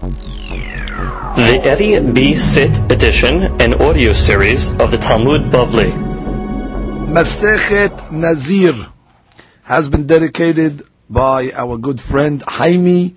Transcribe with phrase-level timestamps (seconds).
[0.00, 2.34] The Eddie B.
[2.34, 5.92] Sit edition and audio series of the Talmud Bavli.
[7.06, 8.72] Masechet Nazir
[9.64, 13.14] has been dedicated by our good friend Haimi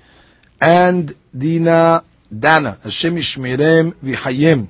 [0.59, 2.03] and Dina
[2.37, 2.77] Dana.
[2.83, 4.67] Hashem Yishmirem V'Hayim.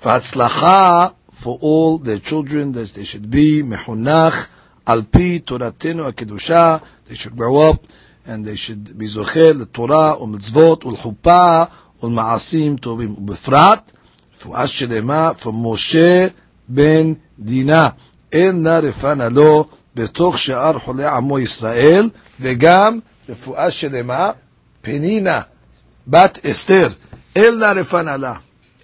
[0.00, 4.48] V'Hatzlacha for all their children that they should be mehunach
[4.86, 6.80] al pi Toratenu HaKedusha.
[7.06, 7.84] They should grow up
[8.26, 11.68] and they should be zochel Torah u'mitzvot u'lchuppah
[12.02, 13.16] u'lma'asim tovim.
[13.16, 13.92] Ubefrat,
[14.36, 16.30] רפואה שלמה Moshe
[16.68, 17.92] ben Dina.
[18.32, 22.98] אין נא רפנה לו בתוך שאר חולי עמו ישראל, וגם
[23.28, 24.30] רפואה שלמה,
[24.82, 25.40] פנינה,
[26.06, 26.88] בת אסתר,
[27.36, 28.34] אל נא רפנה לה,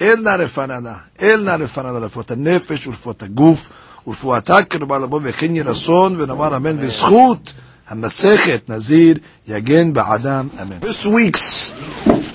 [0.01, 3.73] אל נא רפנה לה, אל נא רפנה לה, רפואת הנפש ורפואת הגוף,
[4.07, 7.53] ורפואתה קרבה לבוא וכן יהי רצון, ונאמר אמן בזכות
[7.95, 10.59] Masechet Nazir Yagin Ba'adam.
[10.61, 10.81] Amen.
[10.81, 11.73] This week's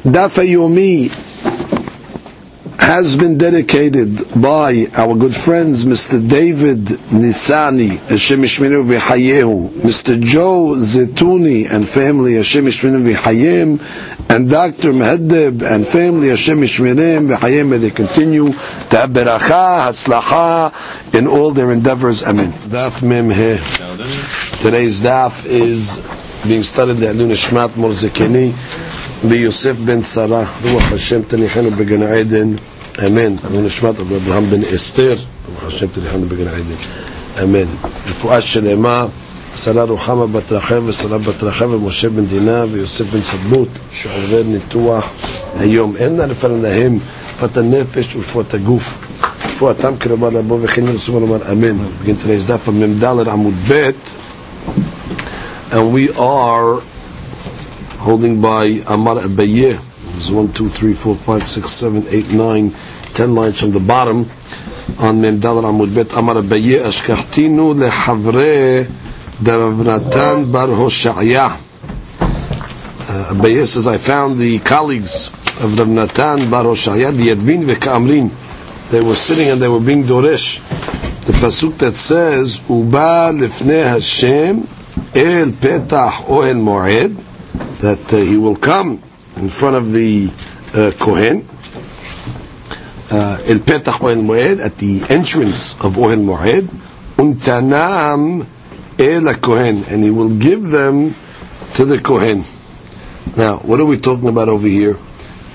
[0.06, 1.12] Daf Yomi
[2.88, 6.26] has been dedicated by our good friends Mr.
[6.26, 10.18] David Nisani, Hashem Ishminu v'Hayehu, Mr.
[10.22, 14.94] Joe Zetuni and family, Hashem Ishminu v'Hayem, and Dr.
[14.94, 21.52] Mehdeb and family, Hashem Ishminu v'Hayem, may they continue to have beracha, hatzlacha in all
[21.52, 22.24] their endeavors.
[22.24, 22.54] Amen.
[22.54, 23.32] Daf Mem
[24.63, 26.01] Today's daf is
[26.47, 28.53] being studied at Nishmat Morzekeni.
[29.29, 32.53] ביוסף בן שרה, רוח השם תניחנו בגן עדן,
[33.07, 33.35] אמן.
[33.53, 35.17] ונשמת רבי אברהם בן אסתר,
[35.55, 37.67] רוח השם תניחנו בגן עדן, אמן.
[38.11, 39.07] רפואה שלמה,
[39.57, 45.11] שרה רוחמה בת רחל ושרה בת רחל ומשה בן דינה ויוסף בן סדמות, שעובר ניתוח
[45.59, 45.97] היום.
[45.97, 46.99] אין נא לפניהם
[47.35, 48.99] רפואת הנפש ורפואת הגוף.
[49.45, 51.77] רפואתם קרבה לבוא וכן ירצו ולומר אמן.
[52.05, 53.91] begin today's דף המ"ד עמוד ב'
[55.72, 56.80] and we are
[58.00, 59.76] holding by Amar Abaye.
[60.12, 62.72] There's one, two, three, four, five, six, seven, eight, nine,
[63.14, 64.26] ten lines from the bottom.
[65.00, 68.88] On Mem Dalar Amud Bet Amar Abaye Ashkahtinu lehavre
[69.46, 71.52] Rav Natan Bar Hoshaya.
[73.10, 75.28] Uh, Abaye says, I found the colleagues
[75.62, 78.32] of Rav Natan Bar Hoshaya, the Yadvin Ve'Kamrin.
[78.90, 80.97] They were sitting and they were being Doresh.
[81.28, 84.60] The pasuk that says, Uba lifnei Hashem
[85.14, 87.24] el petach ohel moed
[87.80, 89.04] that uh, he will come
[89.36, 90.32] in front of the
[90.74, 91.48] uh, Kohen,
[93.10, 96.64] El Petach Ohel Moed, at the entrance of Ohel Moed,
[97.18, 98.46] Untanam
[99.00, 101.16] El Kohen, and he will give them
[101.76, 102.44] to the Kohen.
[103.36, 104.98] Now, what are we talking about over here?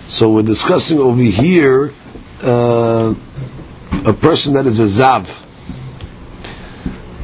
[0.06, 1.93] So we're discussing over here
[2.43, 3.15] uh,
[4.06, 5.41] a person that is a Zav.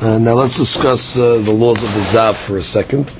[0.01, 3.13] Uh, now let's discuss uh, the laws of the Zav for a second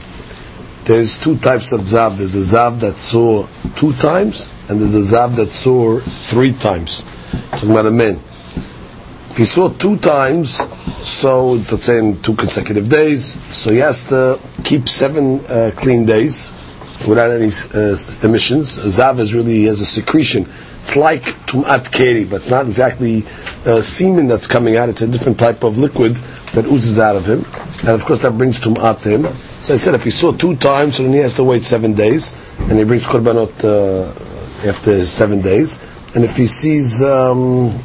[0.89, 2.17] there's two types of zav.
[2.17, 7.05] There's a zav that saw two times, and there's a zav that saw three times.
[7.51, 8.15] Talking about a man.
[8.15, 10.53] If he saw two times,
[11.07, 16.07] so let's say in two consecutive days, so he has to keep seven uh, clean
[16.07, 16.49] days
[17.07, 17.95] without any uh,
[18.27, 18.79] emissions.
[18.79, 20.47] A zav is really he has a secretion.
[20.81, 23.25] It's like tumat keri, but it's not exactly
[23.67, 24.89] uh, semen that's coming out.
[24.89, 26.15] It's a different type of liquid
[26.55, 27.45] that oozes out of him,
[27.87, 29.27] and of course that brings tumat to him.
[29.35, 31.95] So I said if he saw two times, so then he has to wait seven
[31.95, 35.83] days, and he brings korbanot uh, after seven days.
[36.15, 37.79] And if he sees um,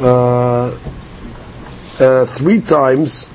[0.00, 0.76] uh,
[2.00, 3.28] uh, three times,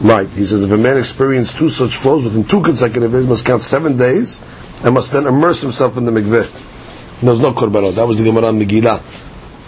[0.00, 3.46] Right, He says if a man experiences two such flows within two consecutive days, must
[3.46, 4.42] count seven days
[4.84, 7.20] and must then immerse himself in the mikveh.
[7.22, 7.94] There's no korbanot.
[7.94, 9.00] That was the Gemara Megillah.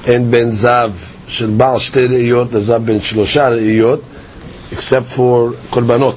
[0.07, 6.17] And ben zav shel baal shtei re'iyot, zav ben shlosha re'iyot, except for korbanot.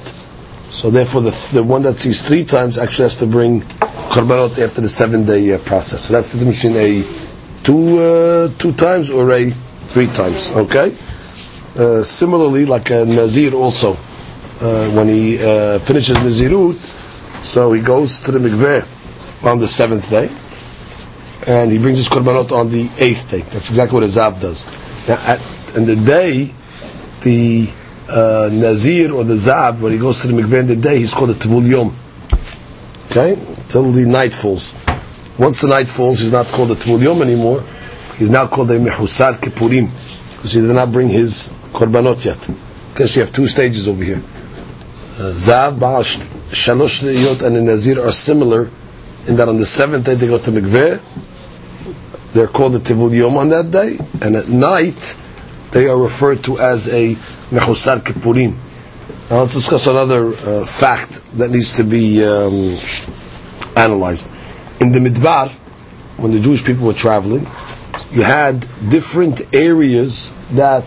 [0.70, 4.82] So therefore, the, the one that sees three times actually has to bring korbanot after
[4.82, 6.02] the seven day uh, process.
[6.02, 7.02] So that's the difference in a
[7.62, 10.50] two uh, two times or a three times.
[10.52, 10.94] Okay.
[11.76, 16.74] Uh, similarly, like a nazir also, uh, when he uh, finishes nazirut,
[17.42, 20.30] so he goes to the mikveh on the seventh day,
[21.46, 23.40] and he brings his korbanot on the eighth day.
[23.40, 24.66] That's exactly what a zav does.
[25.08, 25.40] Now, at,
[25.74, 26.52] in the day,
[27.22, 27.72] the
[28.08, 31.14] uh, Nazir or the Zav, when he goes to the mikveh in the day, he's
[31.14, 31.94] called a Tavul Yom.
[33.10, 33.40] Okay?
[33.68, 34.74] Till the night falls.
[35.38, 37.62] Once the night falls, he's not called a Tavul Yom anymore.
[38.18, 39.86] He's now called a Mehusar Kippurim.
[40.36, 42.38] Because he did not bring his Korbanot yet.
[42.92, 44.22] Because you have two stages over here.
[45.16, 48.68] Uh, Zav, Baal, Shalosh Le'iyot, and the Nazir are similar
[49.26, 51.00] in that on the seventh day they go to mikveh,
[52.32, 55.16] they're called the Tivul Yom on that day, and at night
[55.70, 58.56] they are referred to as a Mechusar Kippurim.
[59.30, 62.52] Now let's discuss another uh, fact that needs to be um,
[63.76, 64.28] analyzed.
[64.80, 65.50] In the Midbar,
[66.18, 67.46] when the Jewish people were traveling,
[68.10, 70.84] you had different areas that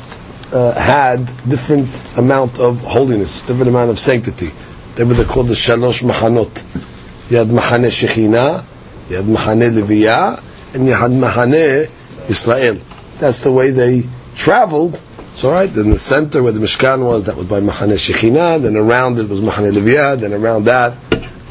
[0.51, 4.51] uh, had different amount of holiness, different amount of sanctity.
[4.95, 7.29] They were called the Shalosh Mahanot.
[7.29, 8.63] You had Mahane Shechina,
[9.09, 11.89] you had Mahane Leviyah, and you had Mahane
[12.29, 12.75] Israel.
[13.17, 14.03] That's the way they
[14.35, 15.01] traveled.
[15.33, 18.77] So right, in the center where the Mishkan was, that was by Mahane Shechina, then
[18.77, 20.93] around it was Mahane Leviyah, then around that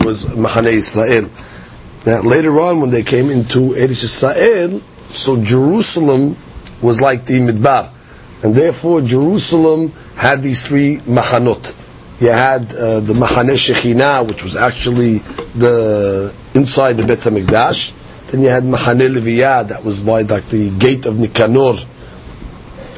[0.00, 1.28] was Mahane Israel.
[2.06, 4.80] Now later on, when they came into Eretz Israel,
[5.10, 6.36] so Jerusalem
[6.80, 7.93] was like the Midbar.
[8.42, 11.74] And therefore Jerusalem had these three Mahanot.
[12.20, 15.18] You had uh, the Mahane Shechina, which was actually
[15.58, 18.30] the inside the Bet HaMikdash.
[18.30, 21.76] Then you had Mahane Leviyah, that was by like the gate of Nicanor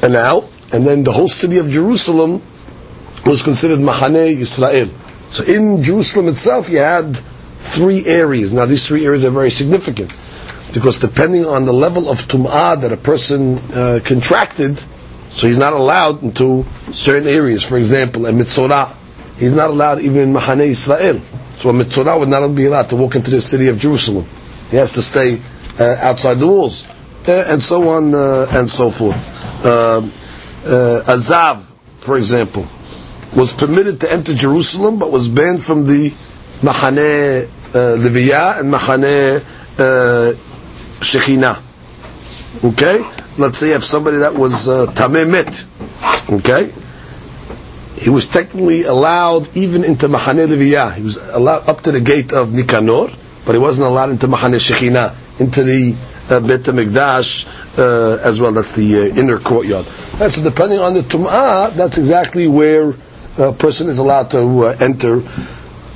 [0.03, 0.49] and out.
[0.71, 2.41] And then the whole city of Jerusalem
[3.25, 4.89] was considered Mahane Israel.
[5.29, 8.53] So in Jerusalem itself, you had three areas.
[8.53, 10.09] Now these three areas are very significant
[10.73, 14.81] because depending on the level of tum'ah that a person uh, contracted,
[15.37, 17.63] so he's not allowed into certain areas.
[17.63, 18.89] For example, a mitzorah,
[19.37, 21.19] he's not allowed even in Mahane Israel.
[21.19, 24.25] So a mitzorah would not be allowed to walk into the city of Jerusalem.
[24.71, 25.39] He has to stay
[25.79, 26.89] uh, outside the walls,
[27.27, 29.15] uh, and so on uh, and so forth.
[29.63, 30.05] Um,
[30.65, 32.65] uh, Azav, for example,
[33.35, 36.09] was permitted to enter Jerusalem, but was banned from the
[36.65, 39.37] Mahane uh, Leviyah and Mahane
[39.77, 40.33] uh,
[40.99, 41.61] Shekhinah.
[42.73, 43.16] Okay?
[43.37, 45.65] Let's say have somebody that was uh, Tameh Mit.
[46.39, 46.73] Okay?
[48.01, 50.93] He was technically allowed even into Mahane Leviyah.
[50.95, 53.09] He was allowed up to the gate of Nicanor,
[53.45, 55.95] but he wasn't allowed into Mahane Shekhinah, into the
[56.29, 57.47] uh, Bet HaMikdash
[57.77, 58.51] uh, as well.
[58.51, 59.85] That's the uh, inner courtyard.
[60.19, 62.93] Right, so depending on the Tum'ah, that's exactly where
[63.37, 65.21] a person is allowed to uh, enter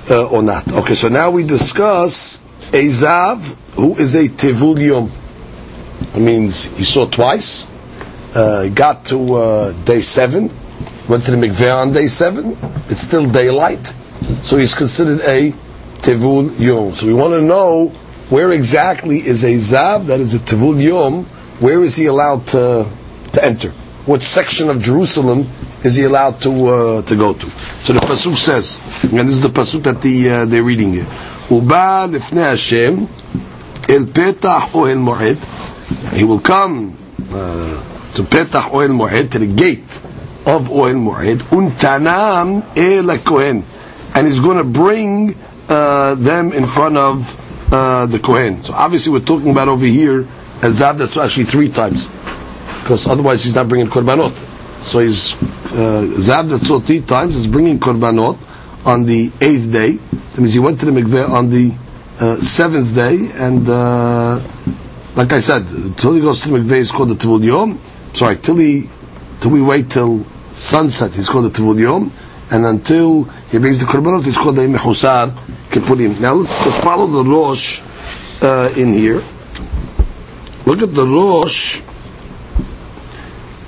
[0.10, 0.72] uh, or not.
[0.72, 2.38] Okay, so now we discuss
[2.72, 5.12] Ezav, who is a Tevul Yom.
[6.16, 7.72] It means he saw twice,
[8.36, 10.50] uh, got to uh, day seven,
[11.08, 12.58] went to the mikveh on day seven,
[12.90, 13.86] it's still daylight,
[14.42, 15.52] so he's considered a
[16.02, 16.94] Tevul Yom.
[16.94, 17.88] So we want to know
[18.30, 21.26] where exactly is a Zav that is a Tevul Yom,
[21.60, 22.88] where is he allowed to,
[23.34, 23.70] to enter?
[24.06, 25.46] What section of Jerusalem
[25.84, 27.46] is he allowed to uh, to go to?
[27.86, 31.06] So the pasuk says, and this is the pasuk that the, uh, they're reading here.
[31.52, 33.02] Uba lifnei Hashem
[33.88, 35.71] el petach ohel moed.
[36.14, 36.98] He will come
[37.32, 40.02] uh, to petach ohel moed to the gate
[40.46, 41.38] of ohel moed.
[41.52, 43.64] Untanam el kohen,
[44.16, 45.36] and he's going to bring
[45.70, 48.64] uh, them in front of uh, the kohen.
[48.64, 52.10] So obviously we're talking about over here a zav that's actually three times,
[52.82, 54.32] because otherwise he's not bringing korbanot.
[54.84, 55.34] So he's
[55.72, 58.38] uh, zav that's three times is bringing korbanot
[58.86, 59.94] on the eighth day.
[59.94, 61.74] That means he went to the mikveh on the
[62.20, 64.40] uh, seventh day, and uh,
[65.16, 65.68] like I said,
[65.98, 67.80] till he goes to the mikveh, he's called the Tivul Yom.
[68.14, 68.90] Sorry, till he,
[69.40, 72.12] till we wait till sunset, he's called the Tivul Yom,
[72.50, 75.32] and until he brings the korbanot, he's called the Mechusar
[75.70, 76.20] Kippurim.
[76.20, 77.82] Now let's, let's follow the Rosh
[78.42, 79.22] uh, in here.
[80.66, 81.82] Look at the Rosh.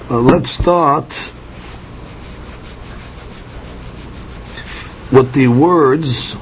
[0.09, 1.33] Uh, let's start
[5.11, 6.35] with the words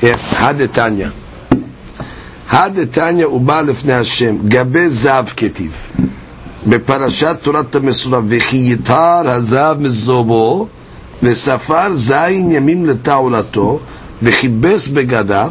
[0.00, 1.19] Hadetanya.
[2.50, 5.72] Hadetanya ובא לפני השם, גבי זב כתיב.
[6.66, 10.66] בפרשת תורת המסורה, וכי יתר הזב מזובו,
[11.22, 13.78] וספר זין ימים לתעולתו,
[14.22, 15.50] וכיבס בגדיו,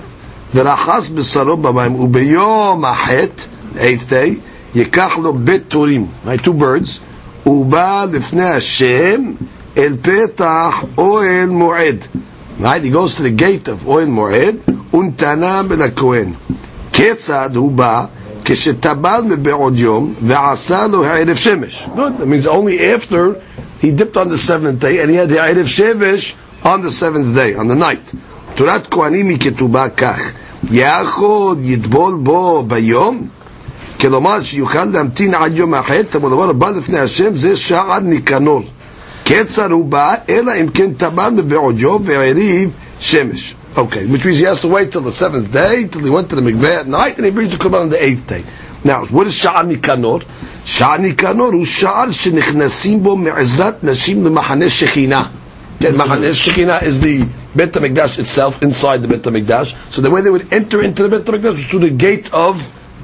[0.55, 3.43] ורחס בשרו במים, וביום החטא,
[3.75, 4.29] day,
[4.75, 6.99] ייקח לו בית תורים, right, two birds,
[7.49, 9.31] ובא לפני השם
[9.77, 12.05] אל פתח אוהל מועד.
[12.61, 12.83] Right?
[12.83, 16.31] He goes to the gate of Oil Moed, ונתנה לכהן.
[16.99, 18.05] כיצד הוא בא?
[18.45, 21.87] כשטבל מבעוד יום, ועשה לו הערב שמש.
[21.95, 21.99] Good.
[21.99, 23.35] That means only after
[23.81, 27.59] he dipped on the seventh day, and he had הערב שמש on the seventh day,
[27.59, 28.15] on the night.
[28.55, 30.21] תורת כהנים היא כתובה כך,
[30.71, 33.27] יכול יטבול בו ביום?
[33.99, 38.61] כלומר שיוכל להמתין עד יום החטא, אבל הדבר הבא לפני השם זה שער ניקנור.
[39.25, 43.55] כיצר הוא בא, אלא אם כן טבל מבעוד יום והעריב שמש.
[43.79, 46.35] Okay, which means he has to wait till the seventh day, till he went to
[46.35, 48.43] the mikveh at night, and he brings the korban on the eighth day.
[48.83, 50.21] Now, what is Sha'ar Nikanor?
[50.65, 55.23] Sha'ar Nikanor הוא שער שנכנסים בו מעזרת נשים למחנה שכינה.
[55.79, 59.75] כן, מחנה שכינה is the Bet HaMikdash itself, inside the Bet HaMikdash.
[59.89, 62.55] So the way they would enter into the Bet HaMikdash was through the gate of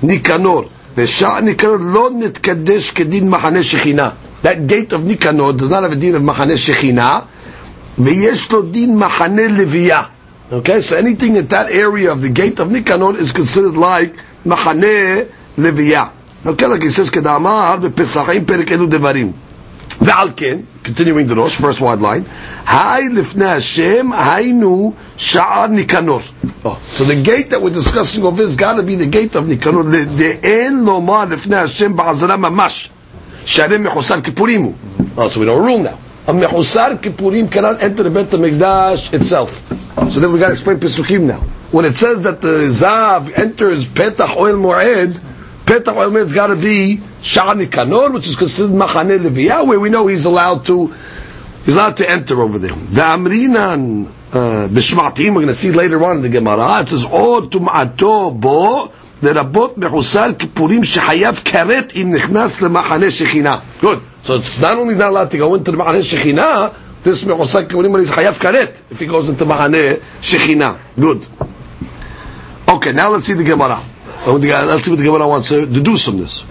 [0.02, 0.70] Nikanor.
[0.96, 4.12] The Sha'ar Nikanor לא נתקדש Kedin מחנה שכינה.
[4.44, 7.20] That gate of Nikanor does not have a din of מחנה שכינה,
[7.98, 9.48] VeYesh לו דין מחנה
[10.53, 14.15] Okay, so anything at that area of the gate of Nikanor is considered like
[14.45, 15.23] מחנה
[15.59, 16.07] לוויה.
[16.45, 19.33] Okay, like he says, כדאמר בפסחים פרק אלו דברים.
[20.01, 22.25] ועל כן, continuing the ראש, first wide line,
[22.67, 26.21] היי לפני השם, היינו שער ניקנור.
[26.65, 29.43] Oh, so the gate that we're discussing over is got to be the gate of
[29.49, 29.83] ניקנור,
[30.17, 32.91] דאין לומר לפני השם בעזרה ממש,
[33.45, 34.75] שהרי מחוסר כיפורים הוא.
[35.17, 36.04] Oh, so we know a rule now.
[36.27, 39.67] A mechusar kippurim cannot enter the Bet HaMikdash itself.
[40.13, 41.41] So then we got to explain Pesukim now.
[41.71, 45.19] When it says that the Zav enters Petach Oil Moed,
[45.65, 49.89] Petach Oil Moed's got to be Sha'ani Kanor, which is considered Machane Leviyah, where we
[49.89, 50.95] know he's allowed to
[51.65, 52.75] he's allowed to enter over there.
[52.75, 57.05] The Amrinan uh, Bishmatim, we're going to see later on in the Gemara, it says,
[57.05, 58.93] O Tum'ato Bo,
[59.23, 63.59] לרבות מחוסר כיפורים שחייב כרת אם נכנס למחנה שכינה.
[63.81, 63.99] Good.
[64.26, 68.00] So it's not only not allowed to go into the Ma'aneh Shekhinah, this Me'osak Kimonim
[68.00, 70.80] is Hayav Karet, if he goes into Ma'aneh Shekhinah.
[71.00, 71.28] Good.
[72.68, 73.80] Okay, now let's see the Gemara.
[74.26, 76.44] Uh, let's see what the Gemara wants to deduce from this.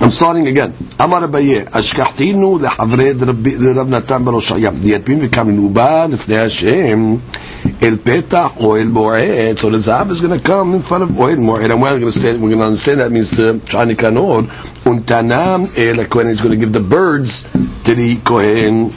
[0.00, 0.72] I'm starting again.
[1.02, 3.12] אמר אביי, השכחתינו לחברי
[3.74, 7.16] רב נתן בראש הים, דיאטבין וקמינו בה לפני השם
[7.82, 9.58] אל פתח או אל מועד.
[9.58, 12.00] So the Zav is going to come in front of oil mועד, and we're going
[12.00, 14.44] to understand, we're going to understand that means to Shani Kanor,
[14.86, 17.44] ונתנם אל הכהן, he's going to give the birds
[17.84, 18.90] to the כהן.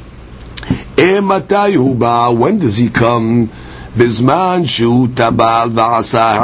[1.22, 2.30] מתי הוא בא?
[2.30, 3.48] When does he come?
[3.95, 6.41] Bisman shu tabal v'asa.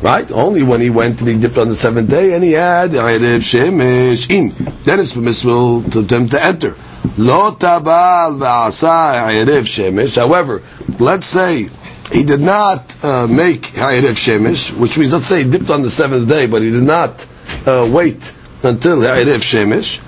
[0.00, 0.30] Right?
[0.30, 3.40] Only when he went and he dipped on the seventh day and he had erev
[3.40, 4.30] shemish.
[4.30, 4.50] in.
[4.84, 6.76] Then it's permissible to them to enter.
[7.18, 10.14] Lo tabal v'asa erev.
[10.14, 10.62] However,
[11.00, 11.68] let's say
[12.12, 15.90] he did not uh, make erev shemish, which means let's say he dipped on the
[15.90, 17.26] seventh day, but he did not
[17.66, 19.98] uh, wait until erev shemish.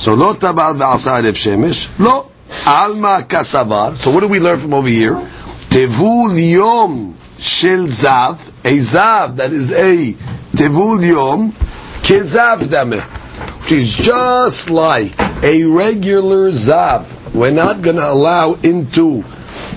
[0.00, 2.00] So lo tabal v'asa erev.
[2.00, 2.32] Lo
[2.66, 3.96] alma kasavar.
[3.96, 5.14] So what do we learn from over here?
[5.72, 10.12] Tevul yom shel zav, a zav that is a
[10.52, 11.52] tevul yom,
[12.02, 13.00] kezav dameh,
[13.62, 17.32] which is just like a regular zav.
[17.34, 19.22] We're not going to allow into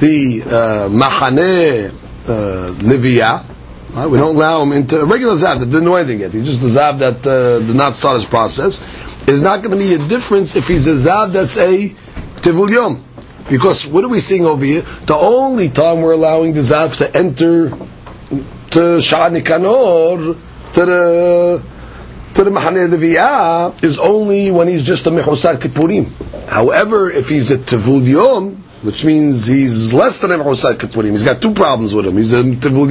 [0.01, 1.93] the uh, machane
[2.27, 3.45] uh, livia.
[3.93, 4.07] Right?
[4.07, 6.33] We don't allow him into a regular zav that didn't know anything yet.
[6.33, 8.81] He's just a zav that uh, did not start his process.
[9.23, 11.87] There's not going to be a difference if he's a zav that's a
[12.41, 13.04] tevul yom.
[13.49, 14.81] Because what are we seeing over here?
[14.81, 20.35] The only time we're allowing the Zav to enter to Sha'ani Kanor,
[20.73, 21.63] to the
[22.33, 26.11] to the Mahane Leviyah, is only when he's just a Mehusar Kippurim.
[26.47, 31.41] However, if he's a Tevul which means he's less than a Mehusar Kippurim, he's got
[31.41, 32.17] two problems with him.
[32.17, 32.87] He's a Tevul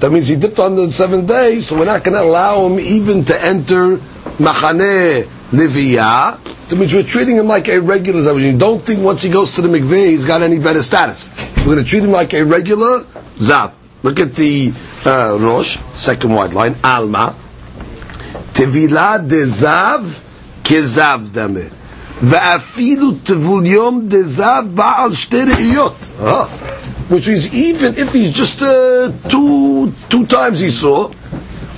[0.00, 2.78] that means he dipped on the seventh day, so we're not going to allow him
[2.78, 3.96] even to enter
[4.38, 6.37] Mahane Leviyah,
[6.77, 8.41] which we're treating him like a regular zav.
[8.41, 11.29] You don't think once he goes to the mikveh he's got any better status.
[11.57, 13.01] We're going to treat him like a regular
[13.37, 13.77] zav.
[14.03, 14.73] Look at the
[15.05, 17.35] uh, Rosh, second wide line, Alma.
[18.53, 20.23] Tevila de zav
[20.63, 21.71] kezav dame.
[22.21, 25.95] ואפילו טבול יום דזב בעל שתי ראיות.
[27.09, 31.09] Which means even if he's just uh, two, two times he saw,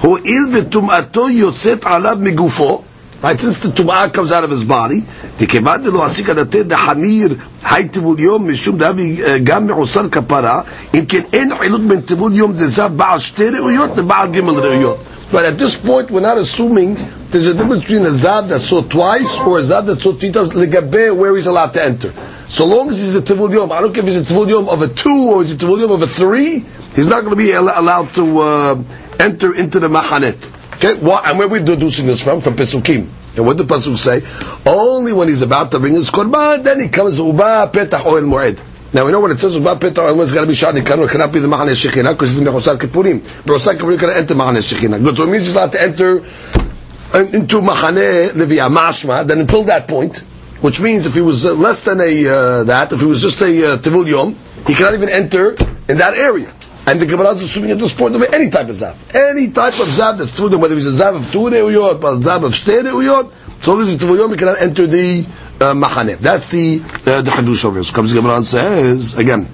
[0.02, 2.84] הואיל וטומאתו יוצאת עליו מגופו,
[3.24, 5.04] Right, since the tum'ah comes out of his body,
[5.38, 10.62] תכיוון דלא עסיק לתת דחמיר היי טבול יום משום דאבי גם מעוסר כפרה,
[10.94, 14.98] אם כן אין חילוק בין טבול יום דזב בעל שתי ראויות לבעל ג' ראויות.
[15.32, 16.96] But at this point, we're not assuming
[17.32, 20.32] there's a difference between a zav that saw twice or a zav that saw three
[20.32, 22.14] times, legabe, where he's allowed to enter.
[22.48, 24.70] So long as he's a tivul yom, I don't care if he's a tivul yom
[24.70, 26.64] of a two or he's a tivul yom of a three,
[26.96, 28.84] he's not going to be allowed to uh,
[29.20, 30.38] enter into the mahanet.
[30.83, 32.41] Okay, what, and where we're we deducing this from?
[32.41, 33.07] From Pesukim.
[33.37, 34.23] And what the Pasuk say?
[34.65, 38.65] Only when he's about to bring his korban, then he comes uba petach oil moed.
[38.95, 40.81] Now we know when it says uba petach oil moed, it's got to be shani
[40.81, 41.07] kanu.
[41.07, 43.19] It cannot be the machane shechina because he's in mechosar kippurim.
[43.19, 45.05] Mechosar kippurim cannot enter machane shechina.
[45.05, 45.19] Good.
[45.19, 49.27] So it means he's allowed to enter into machane leviyah mashma.
[49.27, 50.21] Then until that point,
[50.63, 53.43] which means if he was uh, less than a uh, that, if he was just
[53.43, 54.35] a uh, tivul yom,
[54.67, 55.51] he cannot even enter
[55.91, 56.55] in that area.
[56.87, 59.75] And the Gemara is assuming at this point of any type of zav, any type
[59.75, 62.53] of zav that's through them, whether it's a zav of two or a zav of
[62.53, 63.31] shtei reuyot,
[63.63, 65.27] so long as it's yom, he cannot enter the
[65.61, 66.17] uh, machane.
[66.19, 67.85] That's the uh, the hadush of.
[67.85, 69.47] So comes the Gemara and says again,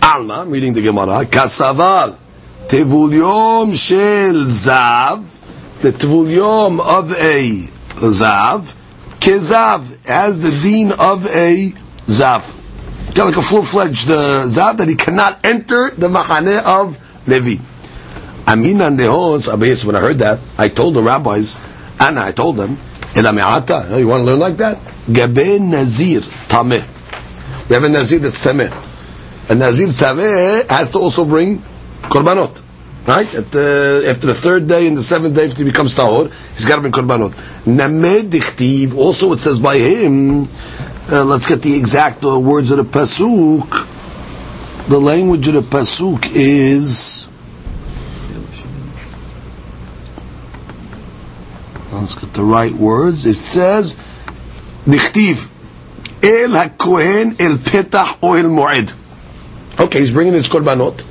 [0.00, 2.16] Alma, I'm reading the Gemara, kasaval
[2.68, 7.66] tevul yom shel zav, the tevul yom of a
[7.98, 8.74] zav,
[9.18, 11.70] kezav as the dean of a
[12.06, 12.61] zav
[13.14, 17.62] got like a full-fledged uh, that he cannot enter the machane of Levi.
[18.48, 21.60] Amina and Dehon, so when I heard that, I told the rabbis,
[22.00, 22.76] and I told them,
[23.14, 24.78] you want to learn like that?
[25.12, 27.68] Gabe Nazir Tameh.
[27.68, 28.70] We have a Nazir that's Tameh.
[29.50, 31.58] A Nazir Tameh has to also bring
[32.02, 32.62] Korbanot.
[33.06, 33.26] Right?
[33.34, 36.76] Uh, after the third day and the seventh day, if he becomes Tahor, he's got
[36.76, 37.66] to bring Korbanot.
[37.66, 40.46] Named Dichtiv, also it says by him,
[41.12, 43.68] uh, let's get the exact uh, words of the Pasuk.
[44.88, 47.28] The language of the Pasuk is.
[51.92, 53.26] Let's get the right words.
[53.26, 53.94] It says,
[54.86, 55.50] Dichtiv,
[56.24, 58.98] El HaKohen El Petach Ohel Moed.
[59.78, 61.02] Okay, he's bringing his korbanot.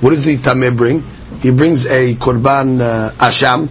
[0.00, 1.02] What does the Tameh bring?
[1.42, 3.68] He brings a korban uh, asham.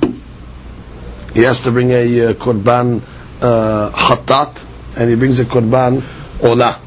[1.34, 3.02] He has to bring a uh, korban
[3.42, 6.02] uh, khatat, and he brings a korban
[6.44, 6.80] ola.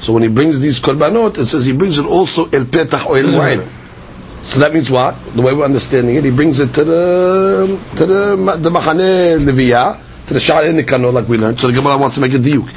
[0.00, 3.18] So when he brings these korbanot, it says he brings it also el petach or
[3.18, 3.58] el mu'ed.
[3.58, 4.42] Mm-hmm.
[4.44, 5.14] So that means what?
[5.34, 10.26] The way we're understanding it, he brings it to the to the the machane leviyah,
[10.28, 11.60] to the sha'ar nikano, like we learned.
[11.60, 12.68] So the Gemara wants to make a diuk.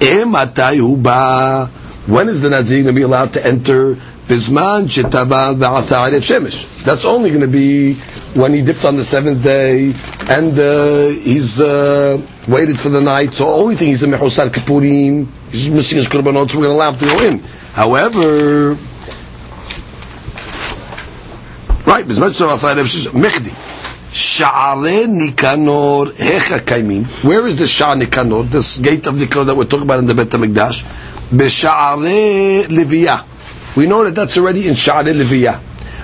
[0.00, 0.24] Eh,
[2.06, 3.96] when is the nazir going to be allowed to enter?
[4.30, 6.84] Ba'asa shemesh.
[6.84, 7.94] That's only going to be
[8.34, 9.92] when he dipped on the seventh day
[10.28, 13.30] and uh, he's uh, waited for the night.
[13.30, 15.26] So only thing he's a mehusar kipurim.
[15.50, 17.38] He's missing his korbanot, so we're going to allow him to go in.
[17.74, 18.70] However,
[21.90, 23.66] right, bisman shetabal ba'asa mechdi.
[24.10, 27.04] Sha'are Nikanor Hecha Kaimin.
[27.24, 28.48] Where is the Sha'ar Nikanor?
[28.50, 30.82] This gate of Nikanor that we're talking about in the Bet HaMikdash.
[31.30, 33.29] B'Sha'are Liviyah.
[33.76, 35.60] We know that that's already in Sha'are Liviyah.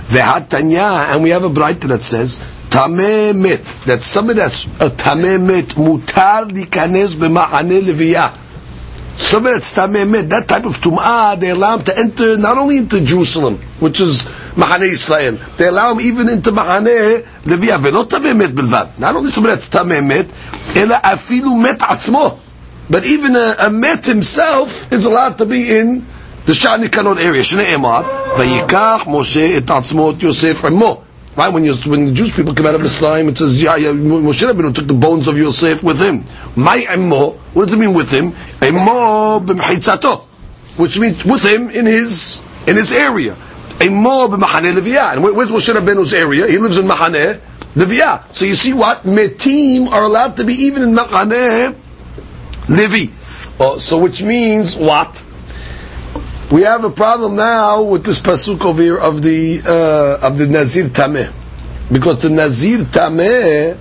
[0.07, 2.39] Ve'hatanya, and we have a bright that says,
[2.71, 3.65] Tameh Mit.
[3.87, 8.37] That somebody that's a Tameh Mit, Mutar Likanes B'Ma'ane Liviyah.
[9.19, 12.77] Somebody that's Tameh Mit, that type of Tum'ah, they allow him to enter not only
[12.77, 14.23] into Jerusalem, which is
[14.55, 17.23] Mahane Israel, they allow him even into Mahane.
[17.43, 18.99] Ve'lo Tameh Mit Bilvad.
[19.01, 20.27] Not only somebody that's Tameh Mit,
[20.77, 22.39] ela afilu Met Atzmo.
[22.89, 26.07] But even a, a Met himself is allowed to be in
[26.47, 27.43] the Shani Kanot area.
[27.43, 28.05] Shne Emar,
[28.37, 31.03] Vayikach Moshe et Atzmot Yosef Imo.
[31.37, 33.91] Right when you when the Jewish people come out of Islam, it says yeah, yeah,
[33.91, 36.25] Moshe Rabbeinu took the bones of Yosef with him.
[36.55, 38.33] My Imo, what does it mean with him?
[38.67, 40.23] Imo b'mchitzato,
[40.79, 43.37] which means with him in his in his area.
[43.83, 45.15] Imo b'machane leviyah.
[45.15, 46.47] And where's Moshe Rabbeinu's area?
[46.47, 47.41] He lives in Machane
[47.75, 48.33] leviyah.
[48.33, 51.75] So you see what metim are allowed to be even in Machane
[52.69, 53.13] levi.
[53.59, 55.25] Oh, so which means what?
[56.51, 60.85] We have a problem now with this pasuk over of the uh, of the Nazir
[60.85, 61.33] Tameh,
[61.93, 63.77] because the Nazir Tameh,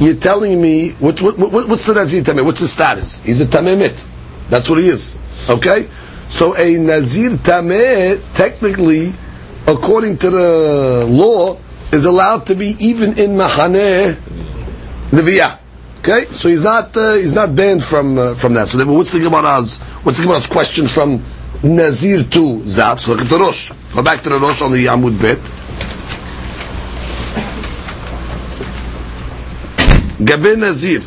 [0.00, 2.44] you're telling me what, what, what, what's the Nazir Tameh?
[2.44, 3.22] What's his status?
[3.22, 4.06] He's a Tameh mit.
[4.48, 5.18] That's what he is.
[5.48, 5.88] Okay,
[6.28, 9.12] so a Nazir Tameh, technically,
[9.66, 11.58] according to the law,
[11.92, 14.14] is allowed to be even in Mahaneh
[15.10, 15.58] Leviyah.
[15.98, 18.68] Okay, so he's not uh, he's not banned from uh, from that.
[18.68, 21.22] So therefore, what's the Gemara's what's the Gemara's question from
[21.64, 22.98] Nazir to Zav.
[22.98, 23.72] So look at the Rosh.
[23.94, 25.38] Go back to the Rosh on the Yamud Bet.
[30.24, 31.00] Gabe Nazir.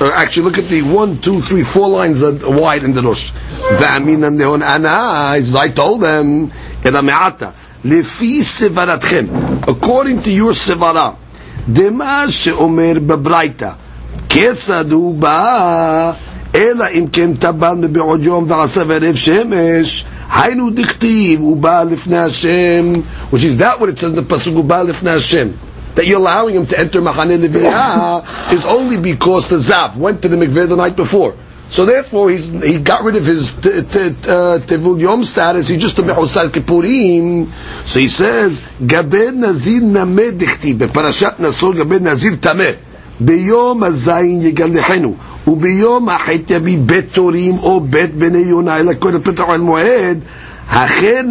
[0.00, 3.30] Actually, look at the one, two, three, four lines wide in the Rosh.
[3.32, 5.32] Va'aminan dehon ana.
[5.58, 6.50] I told them.
[6.82, 7.54] Elame'ata.
[7.84, 9.66] Lefi sevaratchem.
[9.66, 11.16] According to your sevara.
[11.66, 13.76] Demash she'omer bebraita.
[14.28, 16.31] Ketzadu ba'a.
[16.55, 22.93] אלא אם כן טבל מבעוד יום ועשה בערב שמש, היינו דכתיב, הוא בא לפני השם,
[23.31, 25.47] which is that what it says in the pasuk, הוא בא לפני השם.
[25.95, 30.27] That you're allowing him to enter Machane Leviyah is only because the Zav went to
[30.27, 31.33] the mikveh the night before.
[31.69, 35.67] So therefore, he's, he got rid of his Tevul Yom status.
[35.67, 37.47] He's just a Mechusar Kippurim.
[37.85, 42.77] So he says, Gaber Nazir Nameh Dichti, Beparashat Nasor Gaber Nazir Tameh.
[43.21, 45.15] ביום הזין יגלחנו,
[45.47, 50.19] וביום החטא יביא בית תורים או בית בני יונה אלא כל פתח על מועד,
[50.69, 51.25] אכן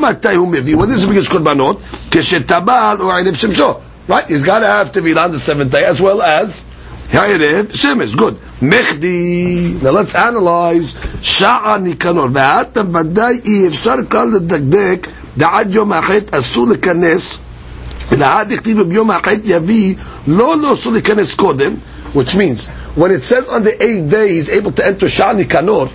[0.00, 1.80] מתי הוא מביא, what is because קורבנות?
[2.10, 3.74] כשטבל או ערב שמשו.
[4.08, 6.64] Right, he's got to have to be on the seventh day as well as
[7.12, 8.34] הערב שמש, good.
[8.62, 15.06] מחדי, now let's analyze, שעה ניקנור, ואתה ודאי אי אפשר כלל לדקדק,
[15.36, 17.38] דעד יום החטא אסור לכנס
[18.10, 19.94] והעד הכתיב ביום החטא יביא
[20.26, 21.74] לא לאסור להיכנס קודם,
[22.14, 25.90] which means, when it says on the eighth day he's able to enter Shani Kanor,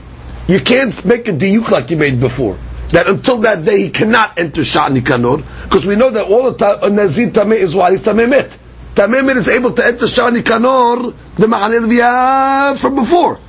[0.48, 2.58] you can't make a diuk like you made before.
[2.90, 6.58] That until that day he cannot enter Shani Kanor, because we know that all the
[6.58, 7.92] ta- Nazir Tameh is what?
[7.92, 8.58] He's Tameh Met.
[8.96, 13.40] Tameh Met is able to enter Shani Kanor, the Ma'aneh from before.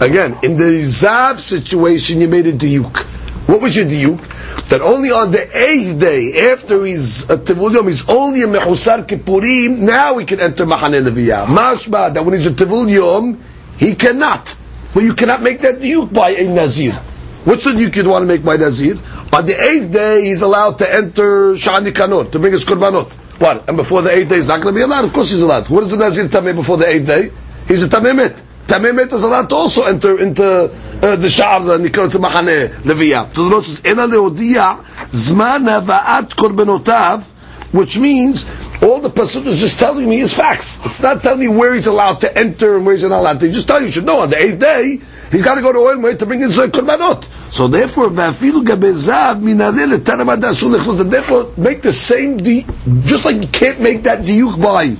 [0.00, 3.06] Again, in the Zav situation, you made a diuk.
[3.47, 4.67] What was your diuk?
[4.69, 8.47] That only on the eighth day, after he's uh, a Tivul Yom, he's only a
[8.47, 11.45] Mechusar Kippurim, now he can enter Mahane Leviyah.
[11.45, 13.39] Mashma, that when he's a Tivul Yom,
[13.77, 14.55] he cannot.
[14.95, 16.93] but you cannot make that diuk by a nazir.
[17.43, 18.97] What's the diuk you'd want to make by nazir?
[19.33, 23.11] On the eighth day, he's allowed to enter shani kanot to bring his korbanot.
[23.39, 23.67] What?
[23.67, 25.03] And before the eighth day, he's not going to be allowed.
[25.03, 25.69] Of course, he's allowed.
[25.69, 27.29] What is the nazir tameh before the eighth day?
[27.67, 28.41] He's a tamemit.
[28.67, 30.73] Tamemit is allowed to also enter into
[32.19, 33.35] machaneh leviyah.
[33.35, 37.23] So the Rosh says, "Ela leodia zman hava'at korbenotav,"
[37.71, 38.45] which means
[38.81, 40.79] all the pasuk is just telling me is facts.
[40.85, 43.51] It's not telling me where he's allowed to enter and where he's not allowed to.
[43.51, 44.99] Just tell you, you should know on the eighth day
[45.31, 47.23] he's got to go to oil to bring his uh, korbanot.
[47.51, 48.09] So therefore,
[51.03, 52.65] therefore, make the same di,
[53.01, 54.95] just like you can't make that diuk by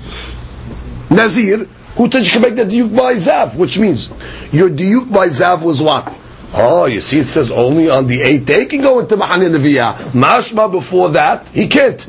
[1.15, 1.67] nazir.
[1.95, 3.55] Who tells you can make that diuk by zav?
[3.55, 4.09] Which means
[4.51, 6.17] your diuk by zav was what?
[6.53, 9.49] Oh, you see, it says only on the eighth day he can go into Mahane
[9.53, 9.93] Leviyah.
[10.11, 12.01] Mashma before that, he can't.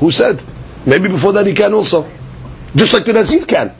[0.00, 0.42] Who said?
[0.86, 2.06] Maybe before that he can also.
[2.74, 3.74] Just like the Nazir can.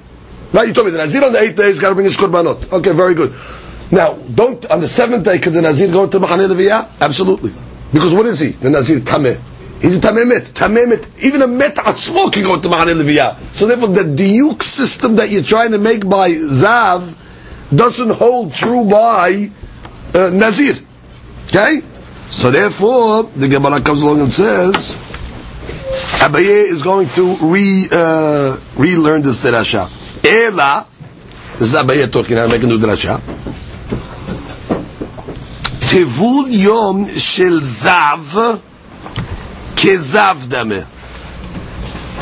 [0.52, 2.16] Right, you told me the Nazir on the eighth day he's got to bring his
[2.16, 2.72] korbanot.
[2.72, 3.34] Okay, very good.
[3.90, 7.00] Now, don't, on the seventh day, could the Nazir go into Mahane Leviyah?
[7.00, 7.52] Absolutely.
[7.92, 8.50] Because what is he?
[8.50, 9.40] The Nazir Tameh.
[9.80, 10.52] He's a Tamemit.
[10.52, 11.22] Tamemit.
[11.22, 13.36] Even a Met Atzmo can go into Mahane Leviyah.
[13.52, 17.16] So therefore, the diuk system that you're trying to make by Zav
[17.74, 19.50] doesn't hold true by
[20.14, 20.76] uh, Nazir.
[21.48, 21.80] Okay?
[22.30, 24.94] So therefore, the Gemara comes along and says,
[26.20, 29.86] Abaye is going to re uh, relearn this derasha.
[30.24, 30.86] Ela,
[31.58, 32.38] this is Abaye talking.
[32.38, 33.18] I'm making new derasha.
[35.80, 38.60] Tivul yom shel zav
[40.48, 40.84] dame.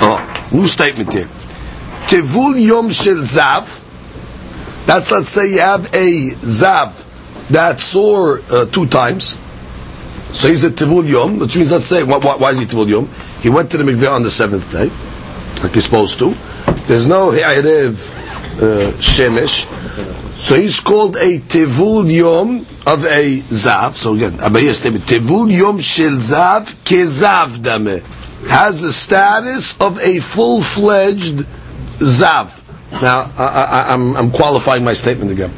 [0.05, 1.29] Oh, new statement here.
[2.07, 3.81] Tivul yom shel zav.
[4.87, 7.09] That's let's say you have a zav
[7.51, 9.39] that saw uh, two times.
[10.33, 13.09] So he's a Tivul Yom, which means, let's say, why, why is he Tivul Yom?
[13.43, 14.91] He went to the mikveh on the seventh day,
[15.63, 16.35] like he's supposed to.
[16.87, 17.93] There's no He'erev
[18.57, 19.82] uh, Shemesh.
[20.35, 23.95] So he's called a Tivul Yom of a Zav.
[23.95, 28.03] So again, Abaye's statement, Tivul Yom Shel Zav Kezav Dame.
[28.49, 31.47] Has the status of a full-fledged
[31.99, 32.59] Zav.
[33.01, 35.53] Now, I, I'm qualifying my statement again.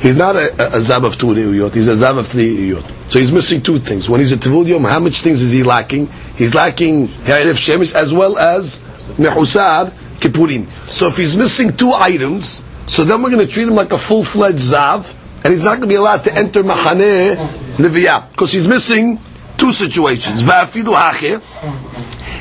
[0.00, 3.10] He's not a, a, a Zav of two Iyot, he's a Zav of three Iyot.
[3.10, 4.08] So he's missing two things.
[4.08, 6.06] When he's a Tivul Yom, how much things is he lacking?
[6.36, 8.80] He's lacking Ha'irif Shemesh as well as
[9.16, 9.90] Mehusar
[10.20, 10.68] Kippurim.
[10.88, 13.98] So if he's missing two items, so then we're going to treat him like a
[13.98, 17.36] full-fledged Zav, and he's not going to be allowed to enter Mahaneh
[17.76, 19.18] Leviyah, because he's missing
[19.56, 20.42] two situations.
[20.42, 21.40] Hache,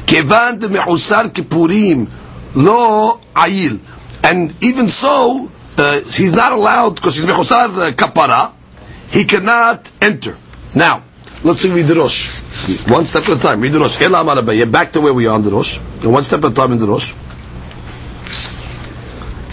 [0.06, 2.10] kevan de Mehusar Kippurim,
[2.56, 3.80] lo ayil.
[4.24, 8.54] And even so, uh, he's not allowed because he's mechosar uh, kapara.
[9.12, 10.36] He cannot enter.
[10.76, 11.04] Now,
[11.44, 12.42] let's read the Rosh.
[12.90, 13.62] One step at a time.
[13.62, 14.72] Read the Rosh.
[14.72, 15.78] Back to where we are on the Rosh.
[16.04, 17.14] One step at a time in the Rosh.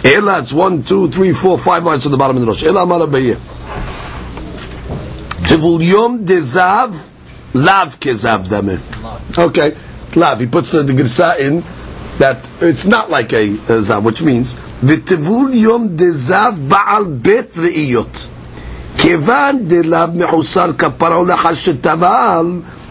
[0.03, 2.63] Ela, it's one, two, three, four, five lines to the bottom of the Rosh.
[2.63, 3.35] Ela amar Abaye.
[5.47, 7.09] Tivul yom dezav
[7.53, 8.77] lav kezav dame.
[9.37, 9.75] Okay,
[10.15, 10.39] lav.
[10.39, 11.63] He puts the, the girsa in
[12.19, 18.27] that it's not like a, a zav, which means v'tivul yom dezav baal bet re'iyot.
[18.97, 22.45] כיוון דלאו מחוסר כפרה או לאחר שטבל,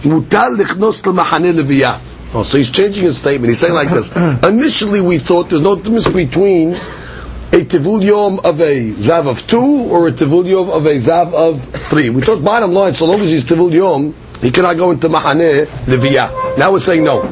[0.04, 1.96] מותר לכנוס למחנה לביאה.
[2.34, 3.48] Oh, so he's changing his statement.
[3.48, 4.14] He's saying like this.
[4.42, 6.76] Initially we thought there's no difference between
[7.53, 11.33] a tivul yom of a zav of two or a tivul yom of a zav
[11.33, 12.09] of three.
[12.09, 15.65] We thought bottom line, so long as he's tivul yom, he cannot go into mahaneh
[15.85, 16.57] leviyah.
[16.57, 17.23] Now we're saying no.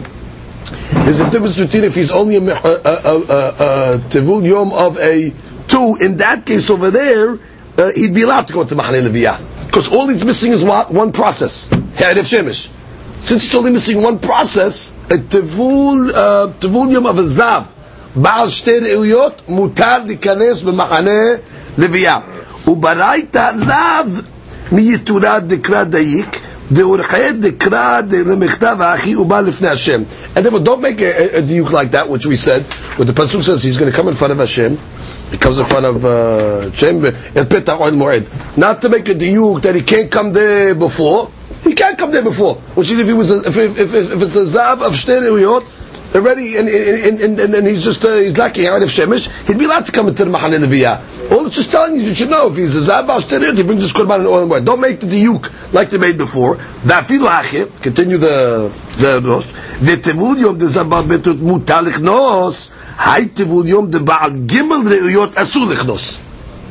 [0.91, 5.33] There's a difference between if he's only a, a, a, a, tivul yom of a
[5.69, 5.97] two.
[6.01, 7.39] In that case over there,
[7.77, 9.67] uh, he'd be allowed to go into Mahaneh Leviyah.
[9.67, 10.65] Because all he's missing is?
[10.65, 11.69] One process.
[11.69, 12.75] He'arif Shemesh.
[13.21, 17.67] Since he's only missing one process, a tivul, uh, tivul yom of a zav,
[18.16, 21.20] בעל שתי ראויות, מותר להיכנס במחנה
[21.78, 22.18] לוויה.
[22.66, 24.22] וברייתא לאו
[24.72, 26.40] מיתורה דקרא דייק,
[26.72, 30.02] דאורחי דקרא למכתב האחי ובא לפני השם.
[30.34, 32.62] And therefore, don't make a, a, a diuk like that, which we said,
[32.96, 34.78] where the Pasuk says he's going to come in front of Hashem,
[35.30, 38.56] he comes in front of uh, Shem, El Peta Oil Moed.
[38.56, 41.30] Not to make a diuk that he can't come there before.
[41.64, 42.56] He can't come there before.
[42.76, 45.20] Which is if he was, a, if, if, if, if it's a zav of Shtei
[45.22, 45.64] Reuyot,
[46.15, 49.59] already, and, and, and, and, and he's just uh, he's lacking out of Shemesh, he'd
[49.59, 51.31] be allowed to come into the Mahal Nevi'ah.
[51.31, 53.83] All it's just telling you, you should know, if he's a Zabash Terit, he brings
[53.83, 54.65] his Korban in oil and water.
[54.65, 56.55] Don't make the Diyuk like they made before.
[56.55, 59.45] Dafilache, continue the the Rosh.
[59.79, 66.17] Vetevul Yom de Zabal Betut Mutalich Nos, Haitevul Yom de Baal Gimel Reuyot Asulich Nos.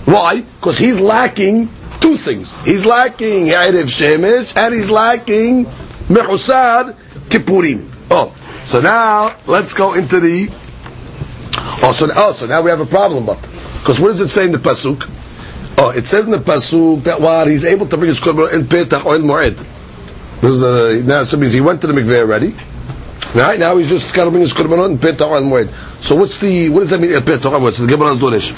[0.07, 0.41] Why?
[0.41, 1.69] Because he's lacking
[2.01, 2.57] two things.
[2.65, 5.67] He's lacking Yarev Shemesh, and he's lacking
[6.09, 6.95] Mechusad
[7.29, 7.87] Kippurim.
[8.11, 8.35] Oh.
[8.68, 10.48] so now let's go into the.
[11.86, 13.42] Oh, so, oh, so now we have a problem, but
[13.80, 15.10] because what does it say in the pasuk?
[15.78, 18.62] Oh, it says in the pasuk that while he's able to bring his korban in
[18.62, 19.56] petach oil moed.
[20.42, 22.54] This is uh, now so means he went to the mikveh already.
[23.34, 25.70] Right now he's just got to bring his korbanot in petach oil moed.
[26.02, 27.12] So what's the what does that mean?
[27.12, 27.74] in petach oil moed?
[27.74, 28.54] So the Gemara is dorish.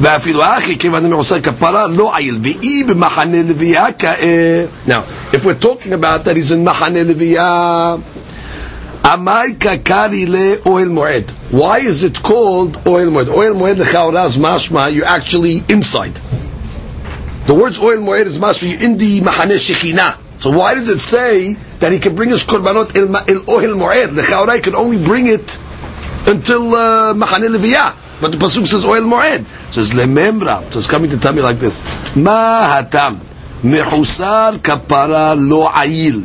[0.00, 5.02] ואפילו אחי כיוון מעושה כפרה לא עיל ואי במחנה לוויה כאה Now,
[5.32, 7.96] if we're talking about that he's in מחנה לוויה
[9.03, 11.29] Kakari le oil moed.
[11.51, 13.29] Why is it called oil moed?
[13.29, 14.93] Oil moed lechaoraz mashma.
[14.93, 16.13] You're actually inside.
[17.47, 18.69] The words oil moed is mashma.
[18.71, 20.17] You're in the mahane shechina.
[20.41, 24.15] So why does it say that he can bring his korbanot il, il oil moed?
[24.15, 25.57] Lechaorai he can only bring it
[26.27, 28.21] until uh, mahane leviyah.
[28.21, 29.45] But the pasuk says oil moed.
[29.73, 30.71] Says lememra.
[30.71, 31.83] So it's coming to tell me like this.
[32.15, 33.28] Ma hatam.
[33.64, 36.22] מחוסר כפרה לא עיל,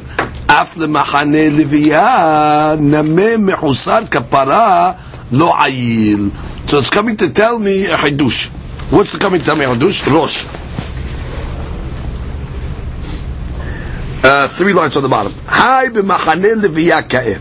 [0.48, 4.92] אף למחנה לוויה, נמה מחוסר כפרה
[5.32, 6.30] לא עיל.
[6.68, 8.50] So it's coming to tell me a חידוש.
[8.92, 10.04] What's coming to tell me a חידוש?
[10.08, 10.46] ראש.
[14.24, 15.32] Uh, three lines on the bottom.
[15.48, 17.34] היי במחנה לוויה כאה,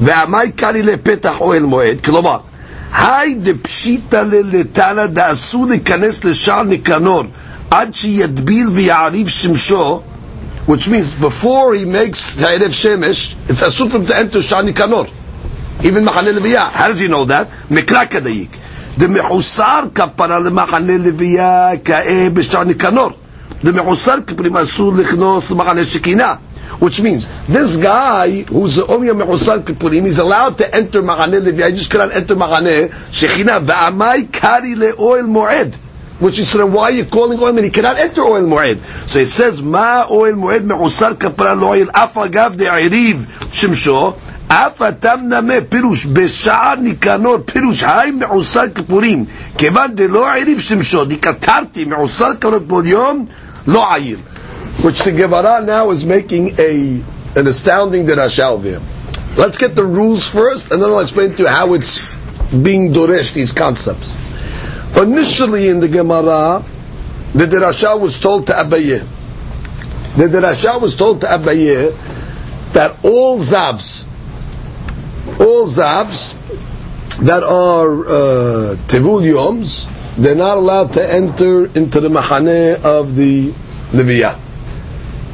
[0.00, 2.38] ועמי קרי לפתח אוהל מועד, כלומר,
[2.92, 7.24] היי דפשיטא ללתנא דאסור להיכנס לשער ניקנור,
[7.70, 10.02] עד שידביל ויעריב שמשו,
[10.66, 15.06] which means before he makes Ha'erev Shemesh, it's asur for him to enter Shani Kanor.
[15.84, 16.70] Even Machane Leviyah.
[16.70, 17.48] How does he know that?
[17.68, 18.50] Mikra Kadayik.
[18.96, 23.16] The Mehusar Kapara Lemachane Leviyah Ka'eh B'Shani Kanor.
[23.62, 26.40] The Mehusar Kaprim Asur Lichnos Lemachane Shekinah.
[26.80, 31.70] Which means, this guy, who's only a Mehusar Kipurim, he's allowed to enter Machane Leviyah,
[31.70, 33.60] he just cannot enter Machane Shekinah.
[33.60, 35.76] Va'amai Kari Le'oil Mo'ed
[36.21, 38.77] which is said, why you're calling oil and He cannot enter oil moed.
[39.09, 44.17] So it says, ma oil mu'ed me'usar kapra lo'il afa gav de'iriv shimsho,
[44.51, 49.25] אף התמנמה פירוש בשער ניקנור פירוש היי מעוסר כפורים
[49.57, 53.25] כיוון דלא עיריב שמשו דקתרתי מעוסר כפורים כל יום
[53.67, 54.17] lo עיר
[54.81, 57.01] which the Gemara now is making a
[57.39, 58.81] an astounding derashal there.
[59.37, 62.15] Let's get the rules first, and then I'll explain to you how it's
[62.67, 64.17] being doresh these concepts.
[64.95, 66.63] Initially in the Gemara,
[67.33, 69.05] the Dirasha was told to Abaye.
[70.17, 71.93] The Dirasha was told to Abaye
[72.73, 74.05] that all Zavs,
[75.39, 76.37] all Zavs
[77.19, 83.51] that are uh, Tevul Yoms, they're not allowed to enter into the Mahane of the
[83.91, 84.37] Leviyah.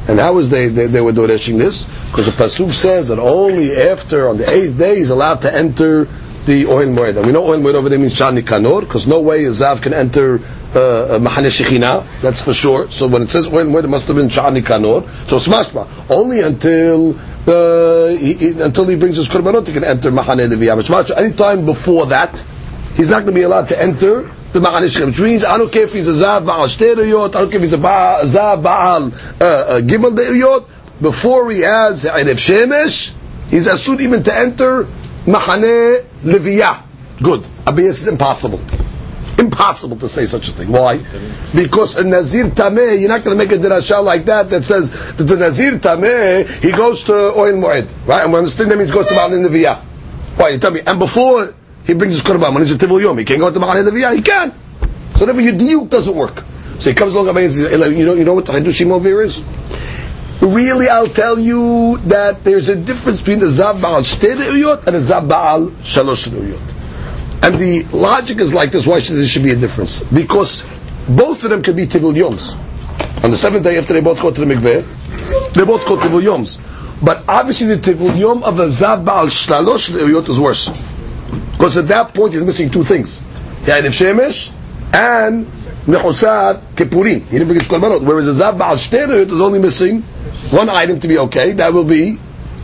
[0.08, 1.84] And how was they, they, they were doreshing this?
[2.10, 6.08] Because the Pasuk says that only after, on the eighth day, he's allowed to enter
[6.48, 7.16] the oil moed.
[7.16, 9.82] And we know oil moed over there means shani kanor, because no way a zav
[9.82, 10.36] can enter
[10.74, 12.04] uh, shechina.
[12.22, 12.90] That's for sure.
[12.90, 15.08] So when it says oil moed, it must have been shani kanor.
[15.28, 15.86] So it's mashma.
[16.10, 21.16] Only until uh, he, he, until he brings his korbanot, he can enter mahane leviyah.
[21.16, 22.44] Any time before that,
[22.96, 25.06] he's not going to be allowed to enter the mahane shechina.
[25.06, 27.62] Which means I don't care if he's a zav baal shteriyot, I don't care if
[27.62, 30.66] he's a ba- zav baal uh, uh, gimel deiyot.
[31.00, 33.14] Before he has erev shemesh,
[33.50, 34.88] he's assumed even to enter
[35.28, 36.82] Mahane Leviyah.
[37.22, 37.40] Good.
[37.66, 38.60] Abiyas is impossible.
[39.38, 40.72] Impossible to say such a thing.
[40.72, 40.98] Why?
[41.54, 44.90] Because a Nazir Tameh, you're not going to make a dirasha like that that says
[45.16, 47.88] that the Nazir Tameh, he goes to Oil Mu'ed.
[48.06, 48.24] Right?
[48.24, 49.78] And we understand that means he goes to Mahane Leviyah.
[50.38, 50.48] Why?
[50.50, 50.80] You tell me.
[50.86, 51.54] And before
[51.86, 54.16] he brings his Qurban, when he's a Tivul Yom, he can't go to Mahane Leviyah.
[54.16, 54.52] He can.
[55.14, 56.42] So whatever you do doesn't work.
[56.78, 59.42] So he comes along and says, you know, you know what the Hidushim over is?
[60.48, 65.00] Really I'll tell you that there's a difference between the Zav Baal Shte and the
[65.00, 66.26] Zav Baal Shalosh
[67.42, 70.02] And the logic is like this, why should there should be a difference?
[70.02, 70.62] Because
[71.08, 72.54] both of them can be Tivul Yoms.
[73.24, 76.22] On the seventh day after they both go to the mikveh, they both go Tivul
[76.22, 76.60] Yoms.
[77.04, 80.68] But obviously the Tivul Yom of the Zav Baal Shalosh is worse.
[81.52, 83.20] Because at that point he's missing two things.
[83.64, 84.52] Had Shemesh
[84.92, 85.46] and
[85.86, 87.24] Nehusar Kippurim.
[87.24, 88.02] He didn't bring his korbanot.
[88.02, 90.02] Whereas the Zav Baal Shte is only missing
[90.50, 92.18] one item to be okay, that will be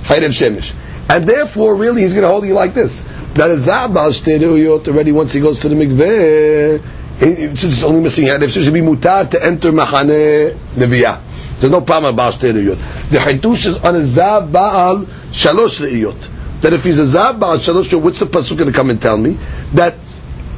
[0.05, 0.75] Hayrev Shemesh.
[1.09, 3.03] And therefore, really, he's going to hold you like this.
[3.35, 6.81] That is Zabal Shteruyot already once he goes to the mikveh,
[7.19, 11.21] since it's only missing Hayrev Shemesh, should be mutar to enter Machane Neviyah.
[11.61, 13.11] There's no problem about Shteruyot.
[13.11, 14.99] The Haitush is on a Zav Baal
[15.31, 16.61] Shalosh Re'iyot.
[16.61, 19.17] That if he's a Zav Baal Shalosh what's the Pasuk going to come and tell
[19.17, 19.39] me?
[19.75, 19.95] That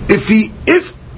[0.09, 0.53] if he,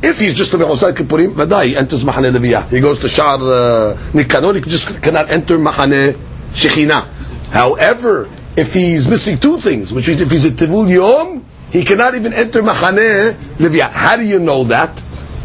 [0.02, 2.68] if he's just a Mechosar Kippurim, Vadai, enters Mahane Leviyah.
[2.68, 6.12] He goes to Shar uh, he just cannot enter Mahane
[6.52, 7.06] Shechina.
[7.50, 12.14] However, if he's missing two things, which means if he's a Tivul Yom, he cannot
[12.14, 13.90] even enter Mahane Leviyah.
[13.90, 14.94] How do you know that?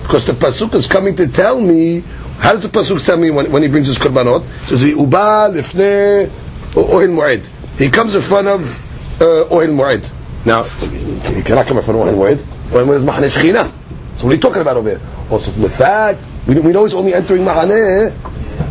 [0.01, 2.01] Because the Pasuk is coming to tell me,
[2.37, 4.43] how does the Pasuk tell me when, when he brings his Korbanot?
[4.43, 6.29] It says, Uba Lifne
[6.77, 7.77] Oil Mu'ed.
[7.77, 10.11] He comes in front of uh, Oil Mu'ed.
[10.45, 12.37] Now, he cannot come in front of Oil Mu'ed.
[12.69, 13.82] Mu'ed is Mahane Shechina.
[14.23, 15.01] So what are you talking about over here?
[15.29, 18.11] Also from the fact We, we know he's only entering Mahaneh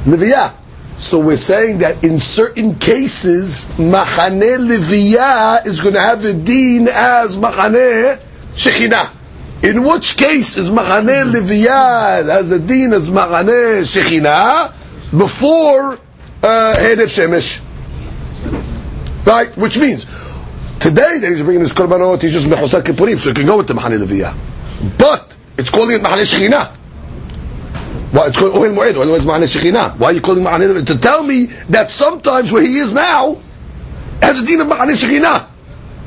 [0.04, 0.54] Leviyah.
[0.96, 6.88] So we're saying that in certain cases, Mahaneh Leviyah is going to have a deen
[6.88, 8.18] as Mahaneh
[8.54, 9.10] Shekhinah.
[9.62, 15.98] In which case is Mahaneh Leviyah as a deen as Mahaneh Shekhinah before
[16.42, 17.60] uh, Shemesh.
[19.26, 19.54] Right?
[19.56, 20.04] Which means,
[20.78, 23.68] today that he's bringing his Korbanot, he's just Mechusar Kippurim, so he can go with
[23.68, 24.98] the Mahaneh Leviyah.
[24.98, 26.76] But, it's calling it Mahaneh Shekhinah.
[28.12, 29.00] Why it's called Ohel Moed?
[29.00, 29.96] Otherwise, Ma'aneh Shekhinah.
[29.96, 33.38] Why are you calling Ma'aneh To tell me that sometimes where he is now
[34.20, 35.46] has a din of Ma'aneh Shekhinah,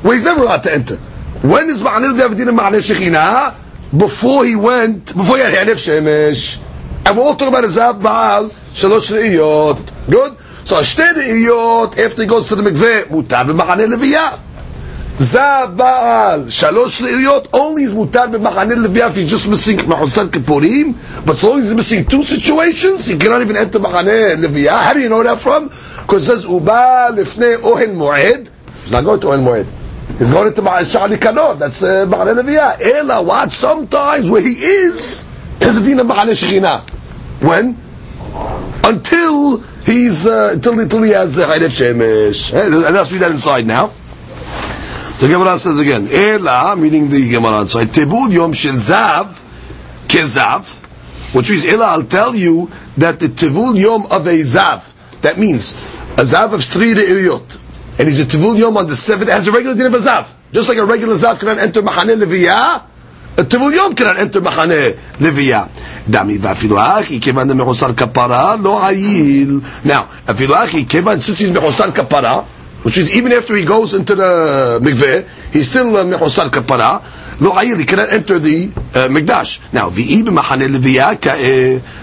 [0.03, 0.97] where he's never allowed to enter.
[0.97, 3.99] When is Ma'aneh have a din of Ma'aneh Shekhinah?
[3.99, 6.62] Before he went, before he had Hanef Shemesh.
[7.08, 10.10] And we're all talking about Zav Baal, Shalosh Re'iyot.
[10.12, 10.38] Good?
[10.67, 14.39] So Ashteh Re'iyot, after he goes to the mikveh, mutar b'Ma'aneh Leviyah.
[15.17, 20.93] Zav Baal, Shalosh Le'iyot, only is mutar b'Machaneh Leviyah if he's just missing Mahusar Kippurim,
[21.25, 24.84] but so long as he's missing two situations, he cannot even enter Machaneh Leviyah.
[24.84, 25.69] How do you know that from?
[25.69, 28.49] Because it says, Uba Lifnei Ohel Moed,
[28.82, 30.17] he's not going to Ohel Moed.
[30.19, 32.82] He's going into Sha'ar Nikanor, that's uh, Machaneh.
[32.82, 33.54] Ela, what?
[33.54, 35.25] Sometimes where he is,
[35.62, 36.89] is a din of Shekhinah.
[37.41, 37.78] When?
[38.84, 42.51] Until he's, uh, until, until he has uh, Haydef Shemesh.
[42.54, 43.93] And let's read that inside now.
[45.20, 49.44] The Gemara says again, Ela, meaning the Gemara inside, Tebud Yom Shel Zav,
[50.09, 50.83] Kezav,
[51.35, 55.74] which means, Ela, I'll tell you that the Tevul Yom of a Zav, that means
[56.18, 59.53] a Zav of three Re'iyot, and he's a Tevul Yom on the seventh, has a
[59.53, 60.33] regular din of a Zav.
[60.53, 62.83] Just like a regular Zav cannot enter Mahaneh Leviyah,
[63.38, 65.68] a Tevul Yom cannot enter Mahaneh Leviyah.
[66.11, 69.61] דמי ואפילו אחי, כיוון דמחוסר כפרה, לא עיל.
[69.87, 72.40] Now, אפילו אחי, כיוון, since he's מחוסר כפרה,
[72.86, 77.02] which is even after he goes into the mikveh, he's still uh, kapara.
[77.41, 79.74] Lo ayil, he cannot enter the uh, mikdash.
[79.74, 81.21] Now, leviyah.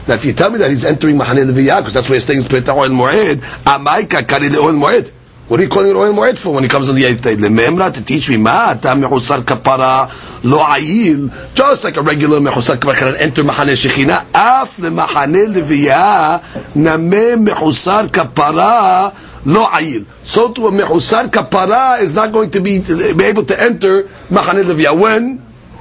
[0.09, 2.43] Now, if you tell me that he's entering machaneh leviyah, because that's where he's staying
[2.43, 5.13] peta oil moed, amai ka'kari le'oil moed.
[5.47, 7.37] What are you calling it oil moed for when he comes on the eighth day?
[7.37, 10.11] Lememra to teach me ma ta mechosar kapara
[10.43, 11.55] lo ayil.
[11.55, 16.43] Just like a regular mechosar kapara cannot enter machaneh shechina, af lemachaneh leviyah
[16.75, 20.07] nameh mechosar kapara lo ayil.
[20.23, 24.65] So to a mechusar kapara is not going to be, be able to enter machaneh
[24.65, 24.99] leviyah.
[24.99, 25.39] When?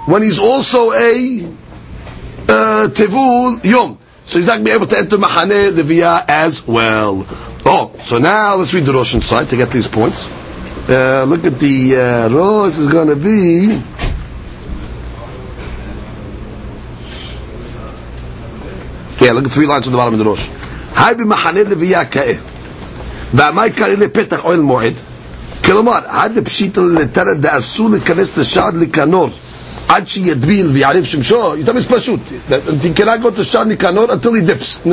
[0.08, 1.46] When he's also a
[2.50, 3.98] uh, tevul yom.
[4.26, 7.26] So he's not going to be able to enter machaneh leviyah as well.
[7.66, 10.30] Oh, so now let's read the Rosh side to get these points.
[10.90, 13.80] Uh, look at the uh, Rosh is going to be.
[19.24, 20.48] Yeah, look at three lines on the bottom of the Rosh.
[20.94, 22.51] Hai b'machaneh leviyah ka'eh.
[23.34, 24.94] ועמה יקרא לפתח אוהל מועד?
[25.66, 29.30] כלומר, עד פשיטה לתרד דאסור להיכנס לשער לכנור
[29.88, 32.20] עד שידביל ויערב שמשו, יותר פשוט.
[32.50, 34.90] You cannot go to שער לכנור until he dips.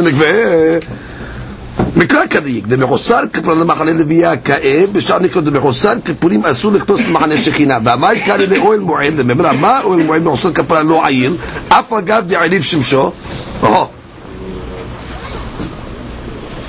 [1.97, 7.79] מקרא כדאיק, דמחוסר כפר למחנה לוויה כאב, בשער נקרא דמחוסר כפורים אסור לכנוס למחנה שכינה.
[7.85, 11.37] ועמה יקרא לאוהל מועד, לממרא, מה אוהל מועד מחוסר כפרה לא עיל,
[11.69, 13.13] אף אגב דעריב שמשו?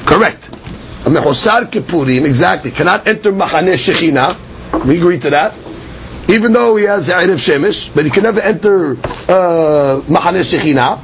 [0.08, 0.59] Correct.
[1.09, 4.35] A mechosar kippurim, exactly, cannot enter machaneh shechina.
[4.87, 5.55] We agree to that.
[6.29, 10.99] Even though he has erev shemesh, but he can never enter uh, machaneh shechina.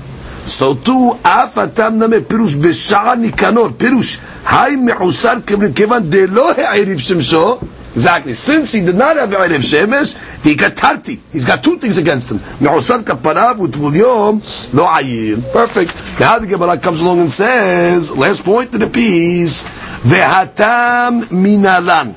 [0.46, 5.34] So too, אף אתם נמי פירוש בשעה ניקנור, פירוש, היי מחוסר
[5.74, 7.58] כיוון דלא העריב שמשו,
[7.94, 8.34] Exactly.
[8.34, 11.20] Since he did not have Erev Shemesh, he got tarti.
[11.32, 12.38] He's got two things against him.
[12.38, 15.52] Mehusar kaparav utvul yom lo ayil.
[15.52, 16.20] Perfect.
[16.20, 19.64] Now the Gemara comes along and says, last point to the piece,
[20.05, 22.13] vehatam minalan.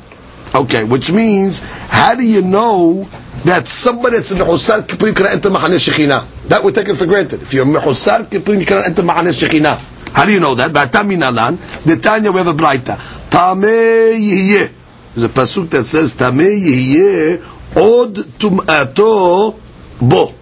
[0.55, 3.09] Okay, which means, how do you know
[3.45, 6.49] that somebody that's in Mehusar Kippurim can enter Mahaneh Shekhinah?
[6.49, 7.43] That we're taking for granted.
[7.43, 10.13] If you're Mehusar Kippurim, you cannot enter Mahaneh Shekhinah.
[10.13, 10.73] How do you know that?
[10.73, 11.85] Vehatam minalan.
[11.85, 12.97] The Tanya we have a brighter.
[13.29, 14.73] Tameh yihyeh.
[15.15, 19.59] There's a pasuk that says Tameh yihyeh od tum'ato
[20.01, 20.35] bo.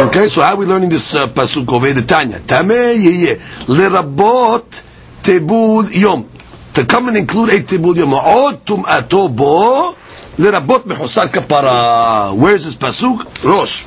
[0.00, 2.38] Okay, so how are we learning this uh, pasuk over the Tanya?
[2.40, 4.64] Tameh yihyeh lerabot
[5.22, 6.28] tebul yom.
[6.74, 8.14] To come and include a tebul yom.
[8.14, 9.94] Od tum'ato bo
[10.38, 12.36] lerabot mechusar kapara.
[12.36, 13.44] Where's this pasuk?
[13.44, 13.84] Rosh.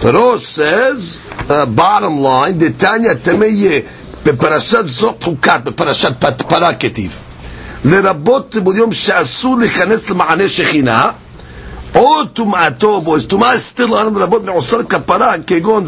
[0.00, 3.88] The Rosh says, uh, bottom line, the Tanya Tameh yihyeh
[4.24, 7.18] בפרשת זאת חוקת, בפרשת פרה כתיב.
[7.84, 11.10] לרבות טיבול יום שאסור להיכנס למענה שכינה,
[11.95, 15.85] או טומאתו בו, אז טומאה still on רבות מעוסר כפרה, כגון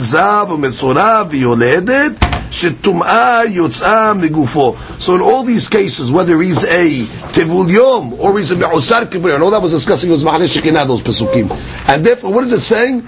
[0.50, 2.12] ומסורה ויולדת,
[2.52, 4.76] שטומאה יוצאה מגופו.
[5.00, 9.36] So in all these cases, whether he's a tevul yom or he's a me'osar kibir,
[9.36, 11.50] and all that was discussing was Mahaneh Shekhinah, those pesukim.
[11.88, 13.08] And therefore, what is it saying?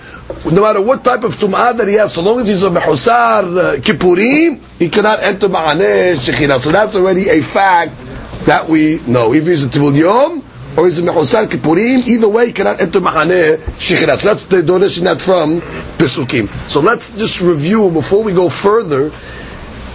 [0.51, 3.43] No matter what type of tum'ah that he has, so long as he's a me'osar
[3.57, 6.61] uh, he cannot enter Mahaneh Shekhinah.
[6.61, 7.97] So that's already a fact
[8.45, 9.33] that we know.
[9.33, 10.41] If he's a tevul yom,
[10.77, 12.05] or is it Mehusar Kippurim?
[12.07, 14.17] Either way, he cannot enter Mahaneh Shekhinah.
[14.17, 15.61] So that's the donation from
[15.97, 16.47] Pesukim.
[16.69, 19.11] So let's just review, before we go further,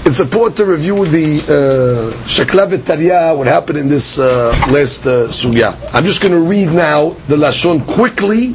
[0.06, 5.28] it's important to review the uh, Sheklavet Tarya, what happened in this uh, last uh,
[5.28, 5.74] Sugya.
[5.92, 8.54] I'm just going to read now the Lashon quickly,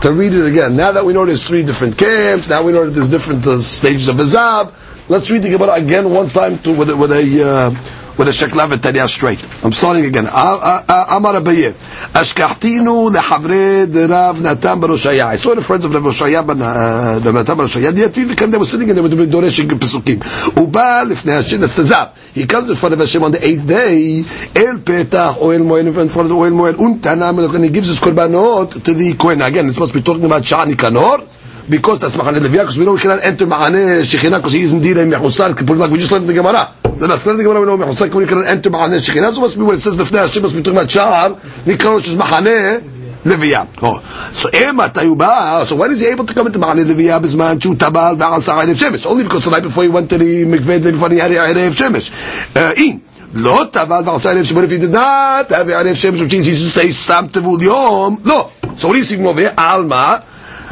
[0.00, 0.74] to read it again.
[0.74, 3.58] Now that we know there's three different camps, now we know that there's different uh,
[3.58, 4.72] stages of Azab,
[5.08, 7.44] let's read the Gemara again one time to, with, a- with a...
[7.44, 9.64] Uh, with a shekla straight.
[9.64, 10.26] I'm starting again.
[10.26, 11.72] Amar Abaye.
[12.12, 15.26] Ashkahtinu lehavre Rav Natan bar Oshaya.
[15.26, 17.92] I saw the friends of Rav Oshaya ben uh, Natan bar Oshaya.
[17.92, 20.22] The Yativ came, they were sitting and they were doreshing pesukim.
[20.56, 21.62] Uba lifnei Hashem.
[22.34, 24.18] He comes in front of Hashem on the eighth day.
[24.56, 26.74] El petach oil moed in front of the oil moed.
[26.74, 29.42] Untanam and he gives his korbanot to the Kohen.
[29.42, 31.28] Again, supposed to be talking about Shani Kanor
[31.68, 34.72] because that's Machane Leviyah, because we know we cannot enter Machane Shekhinah, because he is
[34.72, 36.81] indeed a Kippur, like we just learned in the Gemara.
[37.01, 39.33] The last learned in the Gemara, we know Mehusar Kippur, we cannot enter Machane Shekhinah,
[39.35, 42.07] so must be when it says Lefnei Hashem, must be talking about Sha'ar, Nikon, which
[42.07, 42.79] is Machane
[43.23, 43.67] Leviyah.
[43.83, 44.01] Oh.
[44.33, 47.75] So, Ema Tayuba, so when is he able to come into Machane Leviyah, Bisman, Chu
[47.75, 49.05] Tabal, Va'asa Erev Shemesh?
[49.05, 51.31] Only because the night before he went to the Mikveh, the day before he had
[51.31, 52.55] Erev Shemesh.
[52.55, 53.01] Uh, in.
[53.33, 56.45] לא טבל ועשה ערב שמש, but if he did not have ערב שמש, which means
[56.45, 58.49] he's just a סתם טבול יום, לא.
[58.77, 59.53] So what do you see from over here?
[59.57, 60.15] עלמא,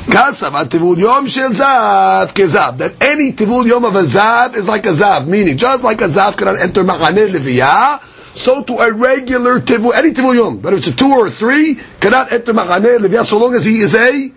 [0.07, 2.78] Kasav tivul yom shel zav kezav.
[2.78, 6.05] That any tivul yom of a zav is like a zav, meaning just like a
[6.05, 8.03] zav cannot enter machane leviyah,
[8.34, 11.78] so to a regular tivul, any tivul yom, whether it's a two or a three,
[12.01, 14.32] cannot enter machane leviyah so long as he is a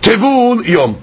[0.00, 0.96] tivul yom.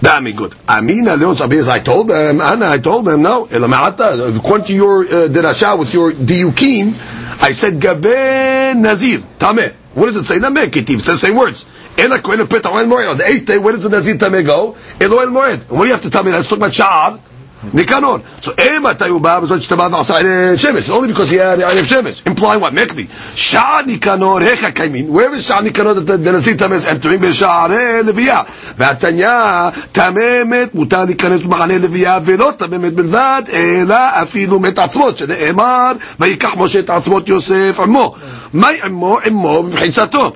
[0.00, 0.54] Dami good.
[0.68, 1.68] Amina leons abiyas.
[1.68, 2.66] I told them, Anna.
[2.66, 3.44] I told them, no.
[3.46, 4.34] Elamata.
[4.38, 6.94] According to your uh, derasha with your diukim,
[7.42, 9.74] I said gabe nazir tameh.
[9.94, 10.38] What does it say?
[10.38, 11.66] Nameh Ketiv, it says same words.
[11.98, 13.18] Ela Kohen Pet Oel Moed.
[13.18, 14.76] The eighth day, where does the Nazir Tameh go?
[15.00, 15.68] El Oel Moed.
[15.70, 16.30] What do you have to tell me?
[16.30, 17.20] Let's talk about Sha'ar.
[17.62, 18.22] Nikanor.
[18.42, 20.90] So Ema Tayubah was Tabad Nasa Shemesh.
[20.94, 22.26] Only because he had Erev Shemesh.
[22.26, 22.72] Implying what?
[22.72, 23.04] Mekli.
[23.04, 25.10] Sha'ar Nikanor Hecha Kaimin.
[25.10, 27.20] Where is Sha'ar Nikanor that the, Nazir Tameh is entering?
[27.20, 28.46] B'Sha'ar Leviyah.
[28.78, 36.54] והתניא, תממת, מותר להיכנס במחנה לוויה, ולא תממת בלבד, אלא אפילו מת עצמות, שנאמר, ויקח
[36.56, 38.14] משה את עצמות יוסף עמו.
[38.52, 39.18] מהי עמו?
[39.24, 40.32] עמו במחיצתו.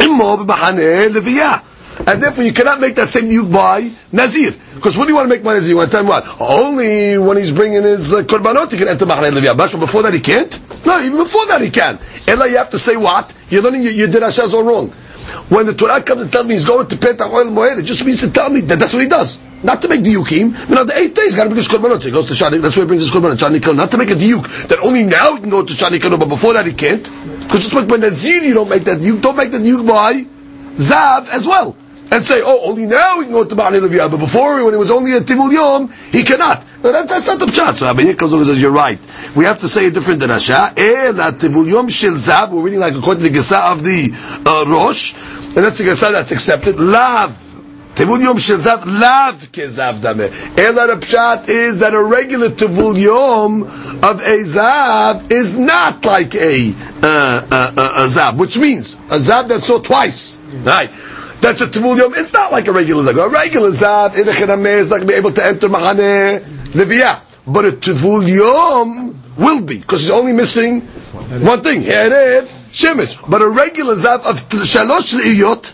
[0.00, 1.56] עמו במחנה לוויה.
[2.10, 4.50] And therefore you cannot make that same yuk by Nazir.
[4.74, 5.70] Because what do you want to make by Nazir?
[5.70, 6.26] You want to tell him what?
[6.40, 9.56] Only when he's bringing his uh, korbanot he can enter Mahane Leviyah.
[9.56, 10.58] But before that he can't?
[10.84, 12.00] No, even before that he can.
[12.26, 13.32] Ella you have to say what?
[13.48, 14.90] You're learning your, your dirashas all wrong.
[15.50, 18.04] When the Torah comes and tells me he's going to Petach Oil Moed, it just
[18.04, 19.40] means to tell me that that's what he does.
[19.62, 20.52] Not to make the yukim.
[20.52, 22.02] I mean, on the eighth day, he's got to bring his korbanot.
[22.02, 22.60] He goes to Shani.
[22.60, 23.36] That's why he brings his korbanot.
[23.36, 23.76] Sha'ar Nikanor.
[23.76, 26.28] Not to make a yuk that only now he can go to Sha'ar Nikanor, but
[26.28, 27.04] before that he can't.
[27.04, 29.20] Because just like by Nazir, you don't make that yuk.
[29.20, 30.24] Don't make that yuk by
[30.74, 31.76] Zav as well.
[32.12, 34.78] And say, oh, only now he can go to Ba'ani Leviyah, but before, when it
[34.78, 36.64] was only a Tivul Yom, he cannot.
[36.82, 37.74] But that, that's not the pshat.
[37.74, 38.98] So Abaye comes over and says, you're right.
[39.36, 40.76] We have to say a different drasha.
[40.76, 44.10] Eh, la Tivul Yom shel Zav, we're reading like according to the Gesa of the
[44.44, 46.80] uh, Rosh, and that's the Gesa that's accepted.
[46.80, 47.30] Lav.
[47.94, 50.58] Tivul Yom shel Zav, lav kezav dameh.
[50.58, 56.34] Ela the pshat is that a regular Tivul Yom of a Zav is not like
[56.34, 60.38] a, uh, uh, uh, a Zav, which means a Zav that's so twice.
[60.62, 60.90] Right.
[61.40, 62.12] That's a Tivul Yom.
[62.14, 63.26] It's not like a regular Zav.
[63.26, 66.40] A regular Zav, in a Chedameh, is not going to be able to enter Mahane
[66.72, 67.20] Leviyah.
[67.46, 71.82] But a Tivul Yom will be, because he's only missing one thing.
[71.82, 73.28] Herev, Shemesh.
[73.28, 75.72] But a regular Zav of Shalosh Le'iyot,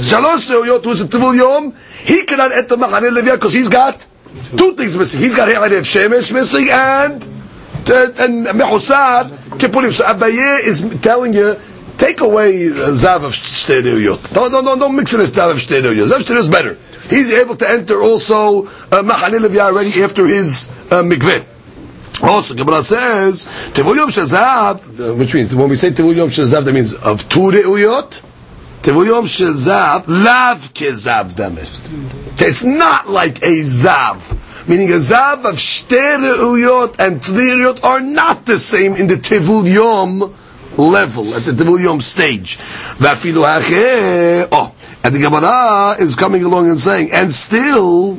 [0.00, 4.06] Shalosh Le'iyot, was a Tivul Yom, he cannot enter Mahane Leviyah because he's got
[4.56, 5.20] two things missing.
[5.20, 7.26] He's got Herev Shemesh missing and
[7.90, 9.24] and Mehusar
[9.58, 9.92] Kippurim.
[9.92, 11.56] So Abaye is telling you,
[11.98, 14.32] take away uh, Zav of Shteriyot.
[14.32, 16.06] Don't, don't, don't, mix it with Zav of Shteriyot.
[16.06, 16.78] Zav is better.
[17.10, 21.46] He's able to enter also uh, Mahane already after his uh, mikveh.
[22.22, 26.72] Also, Gemara says, Tivul Yom Shazav, which means, when we say Tivul Yom Shazav, that
[26.72, 28.24] means of two Re'uyot,
[28.82, 32.40] Tivul Yom Shazav, Lav Kezav Damesh.
[32.40, 34.68] It's not like a Zav.
[34.68, 39.14] Meaning a Zav of Shte Re'uyot and Tli Re'uyot are not the same in the
[39.14, 40.34] Tivul Yom
[40.77, 42.57] level, at the Tivul Yom stage.
[42.97, 44.73] Vafilu Hacheh, oh,
[45.03, 48.17] and the Gemara is coming along and saying, and still,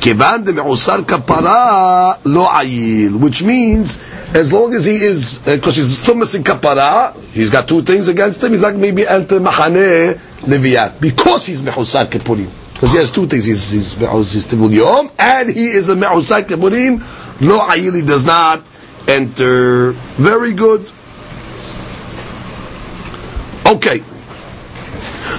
[0.00, 3.98] כיוון דמעוסר כפרה לא עיל, which means
[4.34, 8.42] as long as he is, because he's still missing kapara, he's got two things against
[8.42, 10.12] him, he's not maybe enter מחנה
[10.46, 12.48] לוויית, because he's מחוסר כפורים.
[12.78, 13.44] Because he has two things.
[13.44, 17.00] He's, he's, he's Tivul Yom, and he is a Me'usai Kipurim.
[17.40, 18.70] Lo Ayili does not
[19.08, 19.90] enter.
[20.14, 20.88] Very good.
[23.67, 23.99] Okay.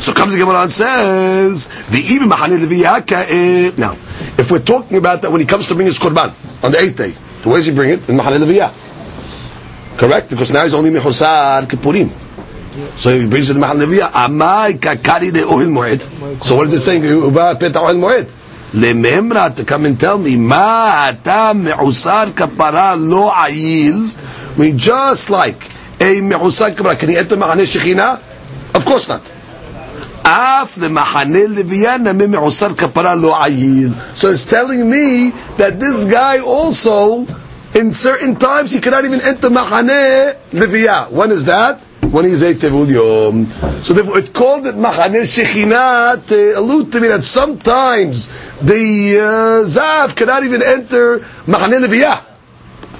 [0.00, 3.92] So comes the Gemara and says, the even Mahane Leviyah eh, Now,
[4.38, 6.32] if we're talking about that when he comes to bring his Korban
[6.64, 7.12] on the eighth day,
[7.44, 8.08] where does he bring it?
[8.08, 9.98] In Mahane Leviyah.
[9.98, 10.30] Correct?
[10.30, 12.10] Because now he's only Mehusar Kippurim.
[12.98, 14.10] So he brings it in Mahal Leviyah.
[14.10, 16.02] Amai kakari de ohil moed.
[16.42, 17.04] So what is it saying?
[17.04, 18.24] Uba peta ohil moed.
[18.74, 24.10] Lememra to come and tell me, ma ata me'usar kapara lo ayil.
[24.56, 25.62] I mean, just like
[26.04, 26.74] a me'usan.
[26.74, 28.74] Can he enter Shekhinah?
[28.74, 29.22] Of course not.
[30.26, 33.94] Af the Mahaneh Leviyana me me'usan kapara lo ayil.
[34.14, 37.26] So it's telling me that this guy also,
[37.74, 41.10] in certain times, he cannot even enter Mahane Leviyah.
[41.10, 41.82] When is that?
[42.14, 43.46] when he's a tevul yom.
[43.82, 48.28] So it called it machaneh shechinah to allude to me that sometimes
[48.58, 52.20] the uh, zav cannot even enter Mahane leviyah.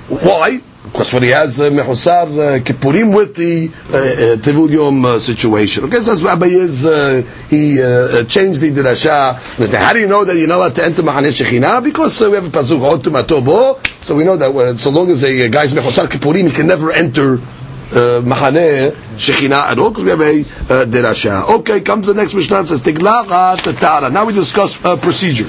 [0.09, 0.61] Why?
[0.95, 5.83] Because when he has uh, Mehusar uh, Kippurim with the uh, uh, Yom uh, situation.
[5.87, 7.21] Okay, so that's Rabbi is, uh,
[7.51, 9.35] he uh, uh changed the Dirasha.
[9.77, 11.83] How do you know that you're not allowed to enter Mahaneh shechina?
[11.83, 13.85] Because uh, we have a Pasuk, Otum Atobo.
[14.05, 16.93] So we know that uh, so long as a guy's Mehusar Kippurim, he can never
[16.93, 21.59] enter uh, Mahaneh Shekhinah at all, because we have a uh, Dirasha.
[21.59, 24.13] Okay, comes the next Mishnah and says, Tiglacha Tatara.
[24.13, 25.47] Now we discuss uh, procedure.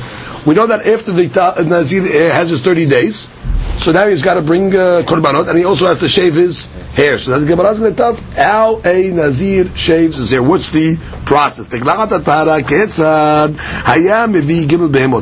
[0.49, 2.01] We know that after the uh, Nazir
[2.33, 3.29] has his 30 days,
[3.77, 6.67] so now he's got to bring uh, korbanot, and he also has to shave his
[6.95, 7.17] hair.
[7.17, 10.41] So that's the Gemara is going to tell us how a Nazir shaves his hair.
[10.41, 11.67] What's the process?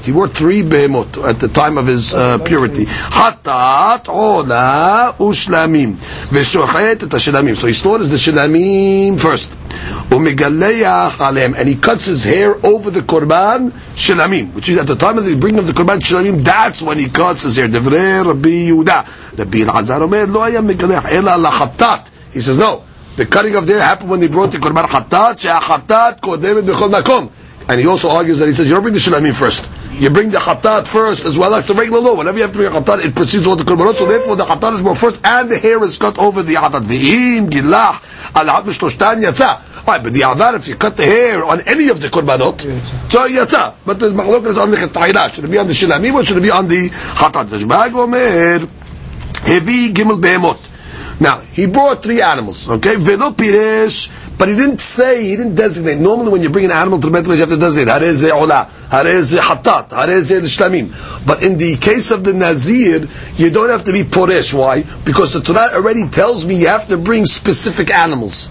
[0.05, 2.85] He wore three behemot at the time of his uh, purity.
[2.85, 2.91] So
[7.67, 9.57] he slaughters the Shelamim first.
[10.13, 15.25] And he cuts his hair over the korban Shelamim, which is at the time of
[15.25, 16.43] the bringing of the korban Shelamim.
[16.43, 17.67] That's when he cuts his hair.
[17.67, 19.37] Devrei Rabbi Yehuda.
[19.39, 22.11] Rabbi Elazar Lo Hayam Megaleach Ela Lachatat.
[22.31, 22.83] He says no.
[23.15, 25.39] The cutting of the hair happened when they brought the korban Hatat.
[25.39, 27.31] She'achatat Kodemet Bechol Makom.
[27.67, 29.69] And he also argues that he says you don't bring the Shelamim first.
[29.93, 32.15] You bring the Hatat first as well as the regular law.
[32.17, 33.95] Whenever you have to bring a Hatat, it precedes all the korbanot.
[33.95, 36.83] So therefore the Hatat is more first and the hair is cut over the Hatat.
[39.85, 42.61] Right, but the Avar, if you cut the hair on any of the korbanot,
[43.11, 43.75] so yatza.
[43.85, 45.33] But the machlok is on the chetayla.
[45.33, 47.49] Should it be on the shilamim or should it be on the hatat?
[47.49, 48.65] The Shbag Omer,
[49.45, 50.69] heavy gimel behemot.
[51.19, 52.95] Now, he brought three animals, okay?
[52.95, 55.97] Velo piresh, but he didn't say, he didn't designate.
[55.97, 57.91] Normally when you bring an animal to the Beit you have to designate.
[57.91, 61.27] Harez ola, harez hatat, harez shlamim.
[61.27, 64.53] But in the case of the Nazir, you don't have to be poresh.
[64.53, 64.83] Why?
[65.03, 68.49] Because the Torah already tells me you have to bring specific animals.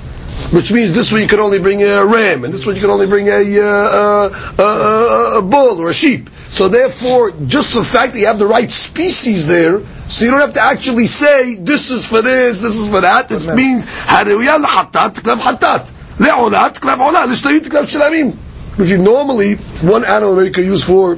[0.52, 2.90] Which means this one you can only bring a ram, and this one you can
[2.90, 4.28] only bring a, uh,
[4.58, 6.28] a, a, a bull or a sheep.
[6.50, 10.40] So therefore, just the fact that you have the right species there, so you don't
[10.40, 13.30] have to actually say this is for this, this is for that.
[13.30, 18.36] It means harewiya lahatat klav hatat, leolat klav ola, lishlayim klav shilamim.
[18.76, 21.16] Which you normally one animal you can use for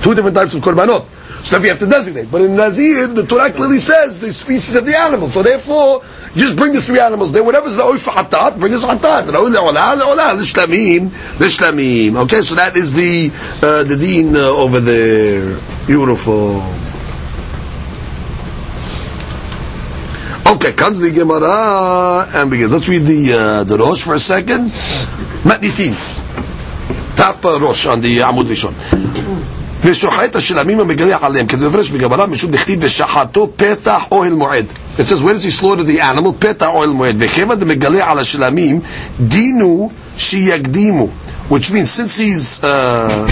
[0.00, 1.04] two different types of korbanot.
[1.46, 2.28] So you have to designate.
[2.28, 5.28] But in Nazir, the Torah clearly says the species of the animal.
[5.28, 6.02] So therefore,
[6.34, 7.44] just bring the three animals there.
[7.44, 9.28] Whatever's the oif hatat, bring us hatat.
[9.28, 12.16] L'shlamim, l'shlamim.
[12.24, 13.30] Okay, so that is the
[13.64, 15.56] uh, the deen uh, over there.
[15.86, 16.62] Beautiful.
[20.52, 22.72] Okay, comes the Gemara and begin.
[22.72, 24.70] Let's read the uh, the Rosh for a second.
[25.46, 25.94] Matnitin.
[27.14, 29.05] Top uh, Rosh on the Amud Rishon.
[29.85, 34.65] ושוחט השלמים המגלח עליהם, כדי לפרש בגמרא, משום דכתיב ושחטו פתח אוהל מועד.
[34.97, 36.33] It says, where does he slaughter the animal?
[36.39, 37.15] פתח אוהל מועד.
[37.19, 38.79] וכיוון דמגלח על השלמים,
[39.19, 41.07] דינו שיקדימו.
[41.49, 42.63] Which means, since he's...
[42.63, 43.27] Uh,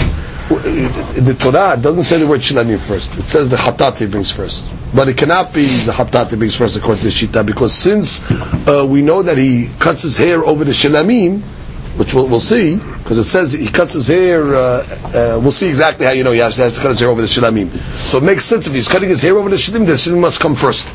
[0.50, 3.16] the Torah doesn't say the word shilamim first.
[3.16, 4.68] It says the hatat he brings first.
[4.94, 8.20] But it cannot be the hatat he brings first according to the shita, because since
[8.68, 11.40] uh, we know that he cuts his hair over the shilamim,
[11.96, 14.54] which we'll, we'll see, because it says he cuts his hair.
[14.54, 17.00] Uh, uh, we'll see exactly how you know he has, he has, to cut his
[17.00, 17.68] hair over the shilamim.
[18.08, 20.40] So it makes sense if he's cutting his hair over the shilamim, the shilamim must
[20.40, 20.94] come first.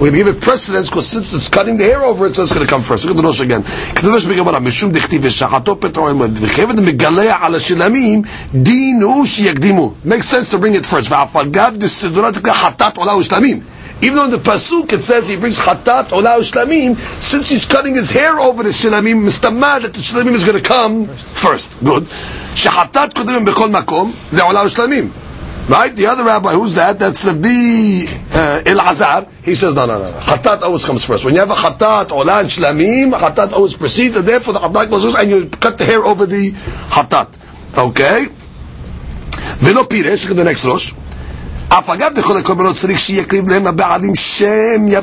[0.00, 2.42] We're going to give it precedence because since it's cutting the hair over it, so
[2.42, 3.04] it's going to come first.
[3.04, 3.62] Look at the Rosh again.
[3.94, 8.22] כתבש בגמרא, משום דכתיב ושחטו פטרו וכיבד מגלח על השלמים,
[8.54, 9.94] דינו שיקדימו.
[10.06, 11.10] Makes sense to bring it first.
[11.10, 13.60] ואף על גב דסדורת חטאת עולה ושלמים.
[14.01, 17.95] Even though in the pasuk it says he brings chatat olah shlamim, since he's cutting
[17.95, 21.83] his hair over the shlamim, mistamad that the shlamim is going to come first.
[21.83, 22.03] Good.
[22.03, 25.21] Shechatat kudim bechol makom leolah shlamim.
[25.67, 25.95] Right?
[25.95, 26.99] The other rabbi, who's that?
[26.99, 29.27] That's Rabbi uh, Elazar.
[29.43, 30.11] He says, no, no, no.
[30.11, 31.25] Khatat always comes first.
[31.25, 34.91] When you have a khatat, olah and shlamim, khatat always precedes, and therefore the khatat
[34.91, 37.35] goes first, and you cut the hair over the khatat.
[37.75, 38.27] Okay?
[39.57, 40.93] Velo piresh, look at the next rosh.
[41.75, 42.15] You have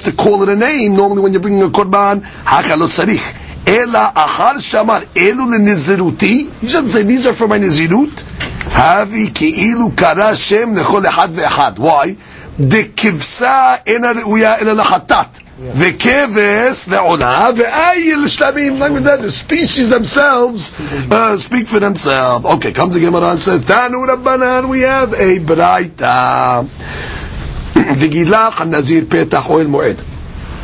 [0.05, 0.97] to call it a name.
[0.97, 3.21] Normally, when you're bringing a korban, hakalot tzarich.
[3.67, 6.63] Ela achar shamar elu leniziruti.
[6.63, 8.25] You should say these are for my nizirut.
[8.73, 11.79] Havi keilu kara shem lechol echad ve'echad.
[11.79, 12.17] Why?
[12.57, 15.42] The kivsa we are ela lachatat.
[15.63, 15.69] The
[16.89, 17.63] le'olah the
[18.27, 18.81] shlamim.
[18.81, 20.73] Like that, the species themselves
[21.09, 22.45] uh, speak for themselves.
[22.45, 26.65] Okay, comes the Gemara and says, Tanu Rabbanan, we have a braita.
[27.75, 30.05] V'gilach nazir petach oil moed.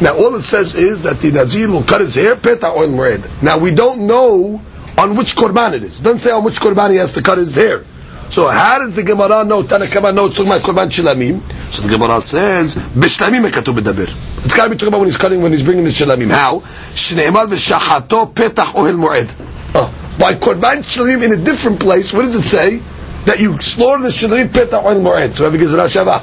[0.02, 3.40] Now all it says is that the nazir will cut his hair petach oil moed.
[3.40, 4.60] Now we don't know
[4.98, 6.00] on which korban it is.
[6.00, 7.84] It doesn't say on which korban he has to cut his hair.
[8.30, 11.40] So how does the Gemara know, Tanakama know, it's talking about Korban Shilamim?
[11.72, 14.06] So the Gemara says, Bishlamim ekatu bedaber.
[14.44, 16.30] It's got to be talking about when he's cutting, when he's bringing the Shilamim.
[16.30, 16.60] How?
[16.60, 19.34] Shneimar v'shachato petach ohel moed.
[19.74, 22.82] Oh, by Korban Shilamim in a different place, what does it say?
[23.24, 25.32] That you slaughter the Shilamim petach ohel moed.
[25.32, 26.22] So whoever gives Rashava.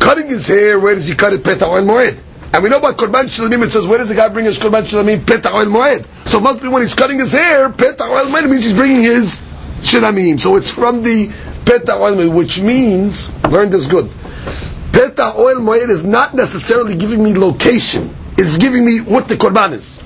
[0.00, 1.42] Cutting his hair, where does he cut it?
[1.42, 2.22] Petach ohel moed.
[2.54, 4.82] And we know by Korban Shilamim, it says, where does the guy bring his Korban
[4.82, 5.18] Shilamim?
[5.18, 6.06] Petach ohel moed.
[6.28, 9.02] So it must be when he's cutting his hair, petach ohel moed means he's bringing
[9.02, 9.49] his
[9.81, 10.39] Shilamim.
[10.39, 11.27] So it's from the
[11.65, 14.05] Petach oil moed, which means, learn this good.
[14.91, 18.13] Petach oil moed is not necessarily giving me location.
[18.37, 19.97] It's giving me what the korban is.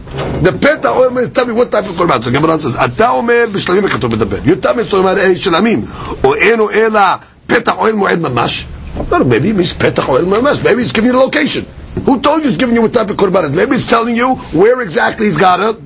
[0.41, 2.23] The petach oil moed tell me what type of korban.
[2.23, 4.37] So Gemara says, אתה אומר בשלמים הכתוב מדבר.
[4.45, 5.85] You tell me, so אומר, אה, שלמים.
[6.23, 6.99] או אינו אלא
[7.47, 8.65] פתח אוהל מועד ממש.
[9.09, 10.63] Well, maybe it means petach oil mamash.
[10.63, 11.65] Maybe it's giving you the location.
[12.05, 13.55] Who told you it's giving you what type of korban is?
[13.55, 15.77] Maybe it's telling you where exactly he's got to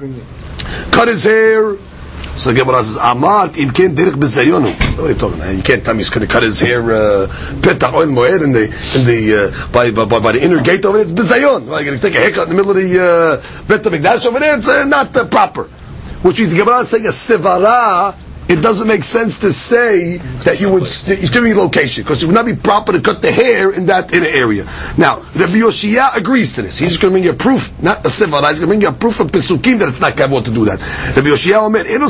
[0.91, 1.77] cut his hair.
[2.38, 4.62] so the Gemara says, Amart im ken derech bezayon.
[4.96, 5.56] What are you talking about?
[5.56, 7.26] You can't tell me he's going to cut his hair uh,
[7.58, 8.62] petach oil moed in the
[8.94, 11.02] in the uh, by, by by the inner gate over there.
[11.02, 11.66] It's bezayon.
[11.66, 14.24] Well, you're going to take a haircut in the middle of the uh, Bet Hamikdash
[14.24, 14.56] over there.
[14.56, 15.64] It's uh, not uh, proper.
[16.22, 18.14] Which means the Gemara is saying a sivara.
[18.48, 22.26] It doesn't make sense to say that you would he's giving you location because it
[22.26, 24.64] would not be proper to cut the hair in that inner area.
[24.96, 26.78] Now, Rabbi Yoshia agrees to this.
[26.78, 28.48] He's just going to bring you a proof, not a sivara.
[28.48, 30.64] He's going to bring you a proof of pesukim that it's not kavod to do
[30.64, 30.80] that.
[31.14, 32.08] Rabbi Yoshia omer eno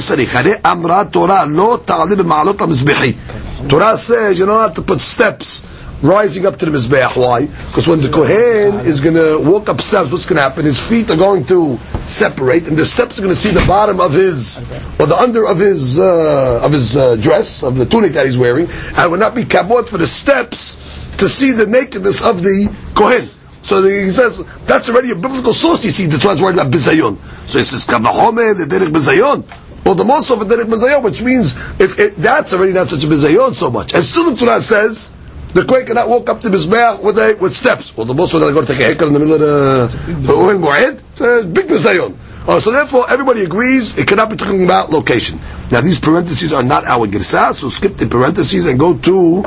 [0.64, 3.68] amra Torah lo ta'ali b'ma'alot hamizbehi.
[3.68, 7.16] Torah says you don't have to put steps rising up to the Mizbeach.
[7.16, 7.46] Why?
[7.46, 10.64] Because when the Kohen is going to walk up steps, what's going to happen?
[10.64, 11.76] His feet are going to
[12.06, 14.62] separate, and the steps are going to see the bottom of his,
[15.00, 18.38] or the under of his, uh, of his uh, dress, of the tunic that he's
[18.38, 20.76] wearing, and it not be kabot for the steps
[21.18, 23.28] to see the nakedness of the Kohen.
[23.62, 26.72] So he says, that's already a biblical source, you see, the Torah is worried about
[26.72, 27.18] bizayon.
[27.46, 29.44] So he says, kavahome, the derech bizayon.
[29.84, 33.04] Well, the most of the derech bizayon, which means, if it, that's already not such
[33.04, 33.94] a bizayon so much.
[33.94, 35.14] And still the Torah says,
[35.54, 37.96] the Kohen cannot walk up to Mizbeah with, a, with steps.
[37.96, 39.92] Or the boss going go take a haircut in the middle of
[40.26, 40.90] the Ohel Moed.
[40.90, 42.16] Umm it's a big Mizayon.
[42.46, 45.38] Uh, so therefore, everybody agrees it cannot be talking about location.
[45.70, 49.42] Now these parentheses are not our Girsa, so skip the parentheses and go to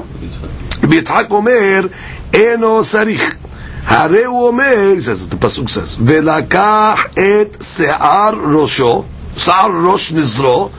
[0.86, 1.90] Yitzhak Omer,
[2.34, 3.38] Eno Sarich.
[3.86, 9.04] הרי הוא אומר, זה the pasuk says, ולקח את שיער ראשו,
[9.38, 10.70] שיער ראש נזרו,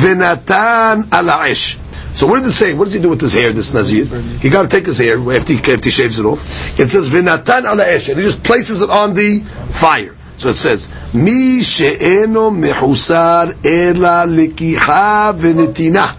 [0.00, 1.78] ונתן על האש.
[2.12, 2.74] So what did it say?
[2.74, 4.04] What does he do with his hair, this Nazir?
[4.04, 6.78] He got to take his hair after he, after he shaves it off.
[6.78, 9.40] It says, Vinatan ala esh, and he just places it on the
[9.70, 10.16] fire.
[10.36, 16.14] So it says, Mi she'eno mehusar ela likicha v'netina.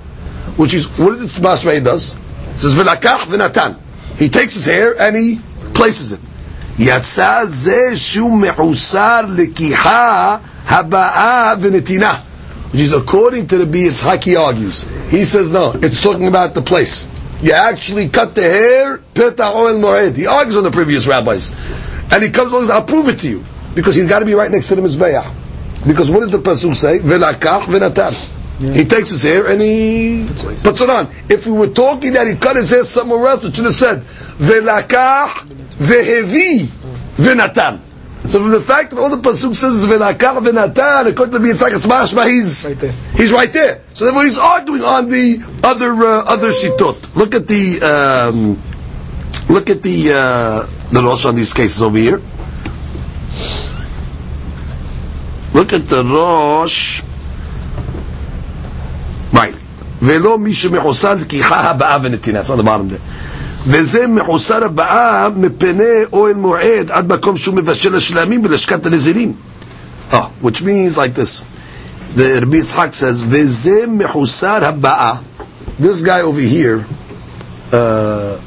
[0.57, 2.13] Which is, what does Masrei does?
[2.53, 3.77] It says, V'lakach v'natan.
[4.17, 5.39] He takes his hair and he
[5.73, 6.19] places it.
[6.77, 12.30] Yatsa ze shu mehusar likicha habaa v'netina.
[12.71, 14.83] Which is according to the B, it's argues.
[15.09, 17.09] He says no, it's talking about the place.
[17.41, 20.15] You actually cut the hair, peta oil moed.
[20.15, 21.51] He argues on the previous rabbis.
[22.13, 23.43] And he comes along and says, I'll prove it to you.
[23.73, 25.33] Because he's got to be right next to the Mizbeah.
[25.87, 26.99] Because what does the Pasuk say?
[26.99, 28.13] Velakach venatan.
[28.61, 30.27] He takes his hair and he
[30.61, 31.07] puts it on.
[31.29, 34.01] If we were talking that he cut his hair somewhere else, it should have said,
[34.01, 35.47] Velakach
[35.79, 36.67] vehevi
[37.15, 37.79] venatan.
[38.26, 41.62] So from the fact that all the pasuk says v'nakar v'natan, according to me, it's
[41.62, 42.26] like a smashma.
[42.28, 42.92] He's Right there.
[43.14, 43.82] he's right there.
[43.94, 47.14] So therefore, he's arguing on the other uh, other shitot.
[47.14, 48.58] Look at the um,
[49.48, 52.20] look at the uh, the Rosh on these cases over here.
[55.54, 57.02] Look at the Rosh.
[59.32, 59.54] Right.
[60.02, 62.40] ולא מי שמחוסר לקיחה הבאה ונתינה.
[62.40, 63.00] It's on the bottom there.
[63.66, 69.32] וזה מחוסר הבאה מפני אוהל מועד עד מקום שהוא מבשל השלמים בלשכת הנזירים.
[70.12, 71.44] Oh, which means like this.
[72.14, 75.14] The Rabbi Yitzhak says, וזה מחוסר הבאה.
[75.80, 76.84] This guy over here,
[77.72, 78.38] uh,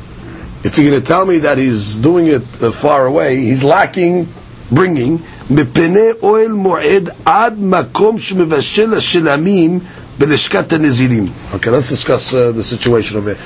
[0.64, 4.28] if you're going to tell me that he's doing it uh, far away, he's lacking
[4.72, 9.80] bringing מפני אוהל מועד עד מקום שמבשל השלמים
[10.20, 11.28] בלשכת הנזירים.
[11.54, 13.38] Okay, let's discuss uh, the situation over here.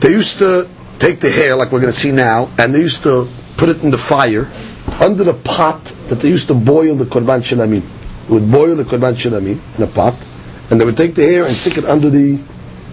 [0.00, 3.02] They used to take the hair, like we're going to see now, and they used
[3.04, 4.48] to put it in the fire
[5.00, 7.82] under the pot that they used to boil the korban shilamim.
[8.28, 10.14] They would boil the korban shilamim in a pot,
[10.70, 12.40] and they would take the hair and stick it under the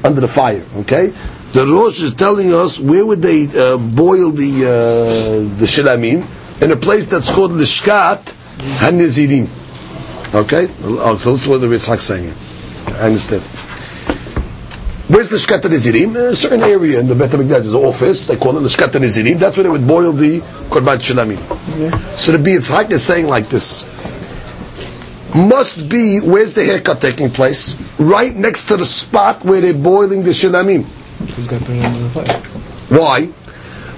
[0.03, 0.64] under the fire.
[0.78, 1.08] Okay,
[1.53, 6.26] the Rosh is telling us where would they uh, boil the uh, the shilamim
[6.62, 8.34] in a place that's called lishkat
[8.80, 9.47] hanizirim.
[10.36, 12.34] Okay, so this is what the Yitzhak saying.
[12.99, 13.43] I understand.
[15.08, 16.16] Where's the Shkat Nizirim?
[16.18, 18.68] A uh, certain area in the Bet HaMikdash, there's an office, they call it the
[18.68, 21.38] Shkat Nizirim, that's where they would boil the Korban Shalamim.
[22.18, 23.86] So the Yitzhak is saying like this,
[25.34, 27.80] must be, where's the haircut taking place?
[27.97, 30.84] Right next to the spot where they're boiling the Shalamim.
[30.84, 32.99] Who's got to put it under the fire?
[32.99, 33.30] Why?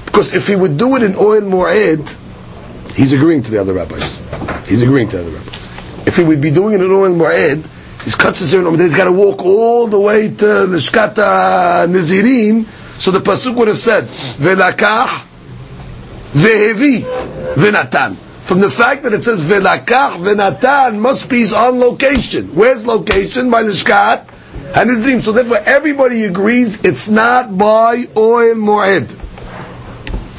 [0.05, 4.19] Because if he would do it in oil moed, he's agreeing to the other rabbis.
[4.67, 6.07] He's agreeing to the other rabbis.
[6.07, 7.65] If he would be doing it in oil moed,
[8.09, 12.65] his cuts his he's got to walk all the way to the Shkata Nizirim,
[12.99, 15.25] so the Pasuk would have said, Velakach,
[16.31, 17.01] Vehevi,
[17.53, 18.15] Venatan.
[18.15, 22.47] From the fact that it says Velakach, Venatan, must be he's on location.
[22.55, 23.51] Where's location?
[23.51, 24.27] By the Shkat
[24.75, 25.21] and Nizirim.
[25.21, 29.11] So therefore everybody agrees it's not by oil moed.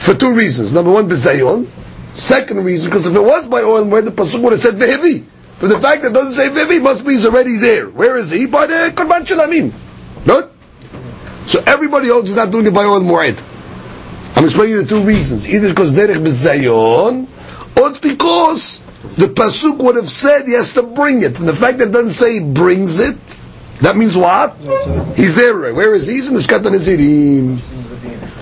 [0.00, 0.74] For two reasons.
[0.74, 1.68] Number one, Bizayon.
[2.14, 5.24] Second reason, because if it was by oil moed, the Pasuk would have said Vehevi.
[5.60, 7.88] But the fact that doesn't say Vivi must be he's already there.
[7.88, 8.46] Where is he?
[8.46, 9.72] By the Korban Shalamim.
[10.24, 10.50] Good?
[11.46, 13.42] So everybody else is not doing it by oil Mu'ed.
[14.36, 15.48] I'm explaining the two reasons.
[15.48, 17.26] Either because Derech Bizayon,
[17.78, 18.80] or it's because
[19.16, 21.38] the Pasuk would have said he has to bring it.
[21.38, 23.18] And the fact that it doesn't say he brings it,
[23.80, 24.56] that means what?
[25.16, 25.74] He's there.
[25.74, 26.14] Where is he?
[26.14, 27.58] He's in the Shkat Nizirim.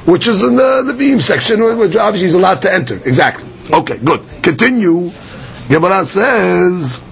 [0.06, 2.96] Which is in the, the beam section, which obviously he's allowed to enter.
[3.04, 3.48] Exactly.
[3.72, 4.20] Okay, good.
[4.42, 5.10] Continue.
[5.68, 7.02] Gemara says,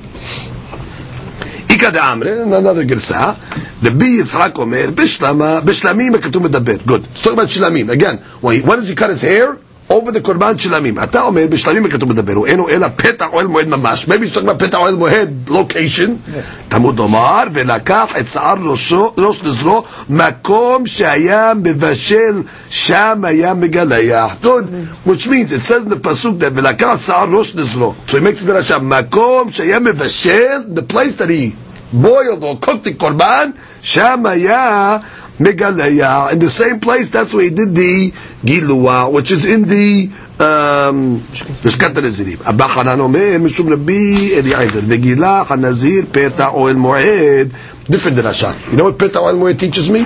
[1.75, 3.35] Ika de Amre, another Girsa,
[3.81, 6.85] the B Yitzhak Omer, Bishlama, Bishlamim הכתוב מדבר.
[6.85, 7.03] Good.
[7.03, 7.89] Let's talk about Shlamim.
[7.89, 9.57] Again, when, he, when does he cut his hair?
[9.89, 11.03] Over the Korban Shlamim.
[11.03, 14.05] אתה אומר, בשלמים הכתוב מדבר, הוא אינו אלא פתח אוהל מועד ממש.
[14.05, 16.31] Maybe he's talking about פתח אוהל מועד, location.
[16.69, 24.31] תלמוד לומר, ולקח את שער ראשו, ראש נזרו, מקום שהיה מבשל, שם היה מגלח.
[24.43, 24.65] Good.
[25.05, 27.93] Which means, it says in the pasuk that ולקח שער ראש נזרו.
[28.07, 31.51] So he makes it עכשיו, מקום שהיה מבשל, the place that he
[31.93, 34.99] boiled or cooked the korban, שם היה
[35.41, 38.11] Megaleya, in the same place, that's where he did the
[38.45, 40.05] Gilua, which is in the
[40.39, 41.19] um,
[41.65, 42.45] Mishkat Nazirim.
[42.45, 47.49] Abba Hanan Omer, Mishum Rabbi Eliezer, Vegila, Hanazir, Peta Oel Moed,
[47.87, 48.53] different drasha.
[48.71, 50.05] You know what Peta Oel Moed teaches me?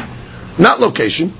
[0.57, 1.31] Not location.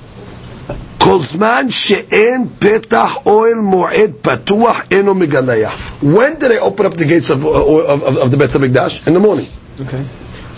[0.98, 5.92] כל זמן שאין פתח אוהל מועד פתוח אינו מגלח.
[6.04, 9.08] When did I open up the gates of, of, of, of the Beit HaMikdash?
[9.08, 9.46] In the morning.
[9.80, 10.04] Okay.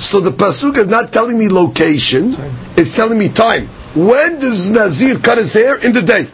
[0.02, 2.34] So the pasuk is not telling me location;
[2.76, 3.68] it's telling me time.
[3.94, 5.76] When does Nazir cut his hair?
[5.78, 6.26] In the day.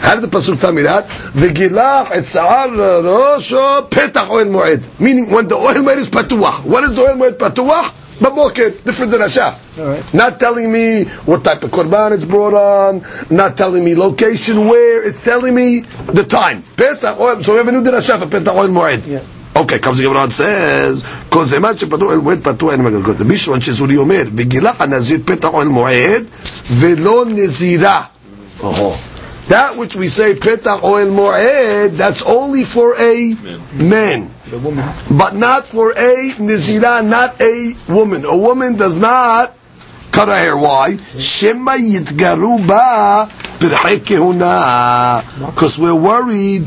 [0.00, 1.06] How did the pasuk tell me that?
[1.06, 5.00] V'gilach et sa'ar rosho petach oil moed.
[5.00, 6.64] Meaning when the oil moed is patuach.
[6.66, 7.92] What is the oil moed patuach?
[8.18, 10.14] Baboket, different than Asha.
[10.14, 13.02] Not telling me what type of korban it's brought on.
[13.34, 15.02] Not telling me location where.
[15.08, 16.62] It's telling me the time.
[16.62, 17.42] Petach oil.
[17.42, 19.22] So we have a new dirasha for petach oil moed.
[19.56, 23.80] Okay, comes the Gemara and says, "Kozemat shepatu el moed patu en magagod." The says,
[23.80, 26.26] "Uri Omer, "Vegila anazir peta el moed
[26.66, 28.08] velo nezira."
[28.62, 28.98] Oh,
[29.48, 33.36] that which we say peta el moed, that's only for a
[33.74, 34.28] man,
[35.10, 38.24] but not for a nezira, not a woman.
[38.24, 39.54] A woman does not
[40.10, 40.56] cut her hair.
[40.56, 40.96] Why?
[41.16, 43.28] Shema yitgaru ba
[45.54, 46.66] because we're worried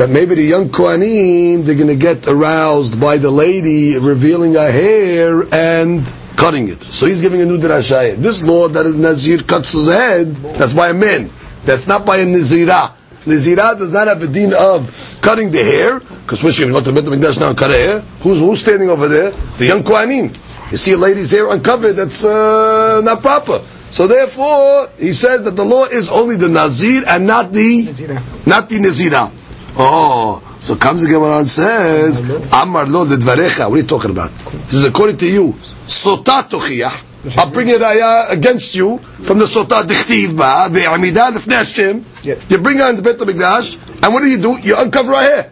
[0.00, 4.72] that maybe the young Kohanim, they're going to get aroused by the lady revealing her
[4.72, 6.00] hair and
[6.36, 6.80] cutting it.
[6.80, 8.16] So he's giving a new drasha.
[8.16, 11.28] This law that a Nazir cuts his head, that's by a man.
[11.66, 12.92] That's not by a Nazira.
[13.28, 16.92] Nazira does not have a deen of cutting the hair, because when you go to
[16.92, 19.32] the Beit HaMikdash now and cut hair, who's, who's standing over there?
[19.58, 20.32] The young Kohanim.
[20.72, 23.58] You see a lady's hair uncovered, that's uh, not proper.
[23.90, 28.46] So therefore, he says that the law is only the Nazir and not the Nazira.
[28.46, 29.39] not the Nazira.
[29.77, 32.21] Oh, so comes the Gemara and says,
[32.53, 33.69] Amar lo ledvarecha.
[33.69, 34.31] What are you talking about?
[34.31, 35.51] This is according to you.
[35.51, 37.37] Sota tochiyah.
[37.37, 42.05] I'll bring it raya against you from the Sota dichtiv ba ve'amida lefnei Hashem.
[42.23, 42.41] Yep.
[42.49, 44.57] You bring her into Beit HaMikdash, and what do you do?
[44.61, 45.51] You uncover her hair.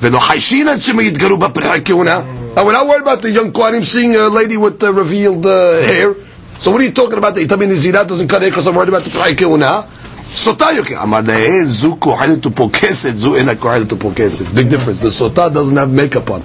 [0.00, 2.20] ולא חיישין עד שהם יתגרו בפרחי כהונה.
[2.56, 5.80] And we're not worried about the young Kohanim seeing a lady with uh, revealed uh,
[5.80, 6.14] hair.
[6.58, 7.38] So what are you talking about?
[7.38, 9.36] You tell me Nizira doesn't cut hair because I'm worried about the פרחי
[10.33, 14.55] Sota you Amadein Amar le'en zu kohelet upokeset, zu ena kohelet upokeset.
[14.55, 15.01] Big difference.
[15.01, 16.41] The sota doesn't have makeup on.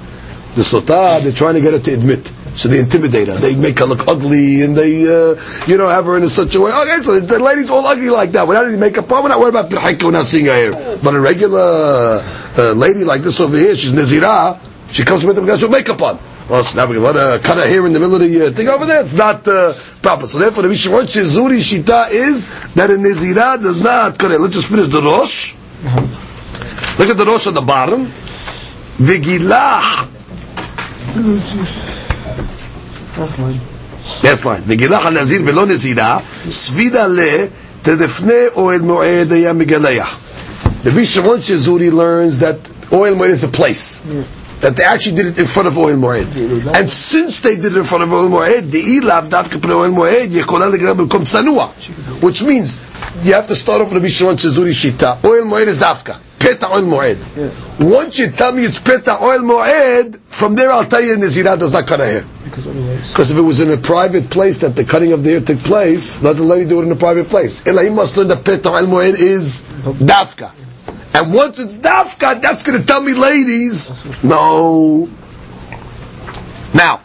[0.57, 2.32] The sota, they're trying to get her to admit.
[2.57, 3.37] So they intimidate her.
[3.37, 5.37] They make her look ugly, and they, uh,
[5.68, 6.72] you know, have her in such a way.
[6.72, 9.22] Okay, so the lady's all ugly like that without any makeup on.
[9.22, 10.03] We're not worried about pirhika.
[10.03, 10.72] We're not seeing her.
[11.05, 12.24] But a regular
[12.59, 14.59] uh, lady like this over here, she's nazira.
[14.91, 16.18] She comes with the makeup on.
[16.49, 18.51] Well, so now we let a cut her hair in the middle of the uh,
[18.51, 19.01] thing over there.
[19.01, 20.29] It's not uh, proper.
[20.29, 24.41] So therefore, the Mishmor Shezuri Shita is that a Nezirah does not cut it.
[24.41, 25.55] Let's just finish the Rosh.
[27.01, 28.07] Look at the Rosh on the bottom.
[28.07, 30.07] Vigilah.
[33.17, 33.61] That's line.
[34.23, 34.63] That's line.
[34.63, 36.21] Vigilah al-Nazir velo Nezirah.
[36.47, 37.51] Svida le
[37.83, 40.07] tedefne oel mo'ed ya megaleya.
[40.85, 44.07] The Mishmor Shezuri learns that oil mo'ed is a place.
[44.07, 44.23] Yeah
[44.61, 46.75] that they actually did it in front of Oil Moed.
[46.75, 49.91] And since they did it in front of Oil Moed, the ilav davka pnei Oil
[49.91, 50.27] Moed
[52.23, 52.79] which means
[53.25, 55.25] you have to start off with Rabbi Shimon Chizuri shita.
[55.25, 57.19] Oil Moed is dafka, Peta Oil Moed.
[57.81, 61.73] Once you tell me it's Peta Oil Moed, from there I'll tell you Nizira does
[61.73, 62.25] not cut a hair.
[62.45, 65.59] Because if it was in a private place that the cutting of the hair took
[65.59, 67.63] place, let the lady do it in a private place.
[67.65, 70.51] Elaim must learn that Peta Oil Moed is davka.
[71.17, 75.09] And once it's Dafka, that's going to tell me, ladies, no.
[76.75, 77.01] Now,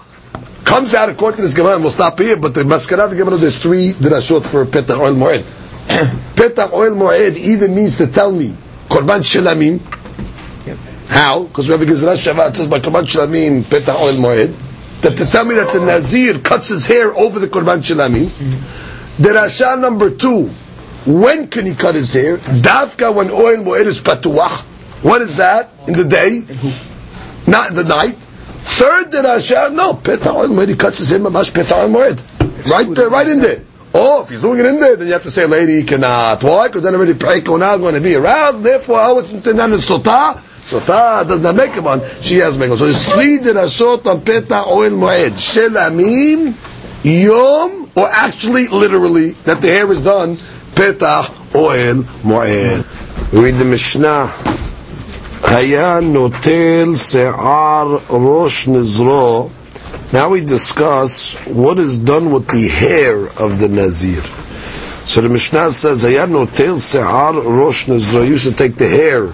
[0.66, 3.38] comes out according to this Gemara, and we'll stop here, but the Maskanat the Gemara,
[3.38, 5.46] there's three drashot for Peta al Moed.
[6.36, 8.50] Peta al Moed either means to tell me,
[8.90, 9.80] Korban Shelamim,
[11.12, 11.44] how?
[11.44, 15.02] Because we have a Gezeira Shava says by Korban Shlamim Petah Oil Moed.
[15.02, 18.28] That to tell me that the Nazir cuts his hair over the Korban Shlamim.
[18.28, 19.22] Mm-hmm.
[19.22, 20.50] The Rasha number two.
[21.06, 22.38] When can he cut his hair?
[22.38, 24.62] Dafka when oil moed is patuach.
[25.04, 25.72] What is that?
[25.88, 26.44] In the day?
[27.48, 28.16] Not in the night.
[28.16, 32.70] Third, the Rasha, no, Petah oil moed, he cuts his hair, mamash Petah oil moed.
[32.70, 33.64] Right there, right in there.
[33.94, 36.44] Oh, if he's doing it in there, then you have to say, lady, he cannot.
[36.44, 36.68] Why?
[36.68, 40.36] Because then already Preiko now going to be aroused, therefore, oh, it's not in Sotah.
[40.36, 42.78] Sotah does not make him on, she has make him.
[42.78, 45.32] So it's three dirashot on Petah oil moed.
[45.32, 46.56] Shelamim,
[47.04, 50.38] Yom, or actually, literally, that the hair is done,
[50.75, 53.33] Petah oil moed.
[53.33, 54.31] We read the Mishnah.
[55.43, 59.51] היה נוטל שיער ראש נזרו
[60.13, 64.23] now we discuss what is done with the hair of the Nazir.
[65.05, 69.25] So the Mishnah says, "Hayad notel se'ar rosh Nazir." He used to take the hair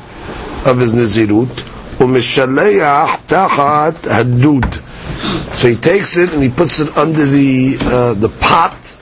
[0.64, 1.52] of his Nazirut,
[2.00, 5.54] u'mishaleach tachat hadud.
[5.54, 8.96] So he takes it and he puts it under the uh, the pot,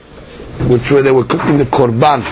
[0.68, 2.22] which where they were cooking the korban.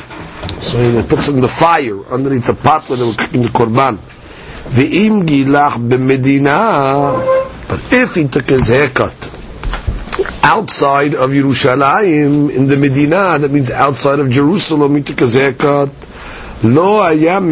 [0.61, 3.97] So he puts in the fire underneath the pot where they were cooking the korban.
[4.75, 7.69] Ve'im gilach b'medina.
[7.69, 9.31] But if he took his haircut
[10.45, 15.89] outside of Yerushalayim in the Medina, that means outside of Jerusalem, he took his haircut.
[16.63, 17.51] Lo ayam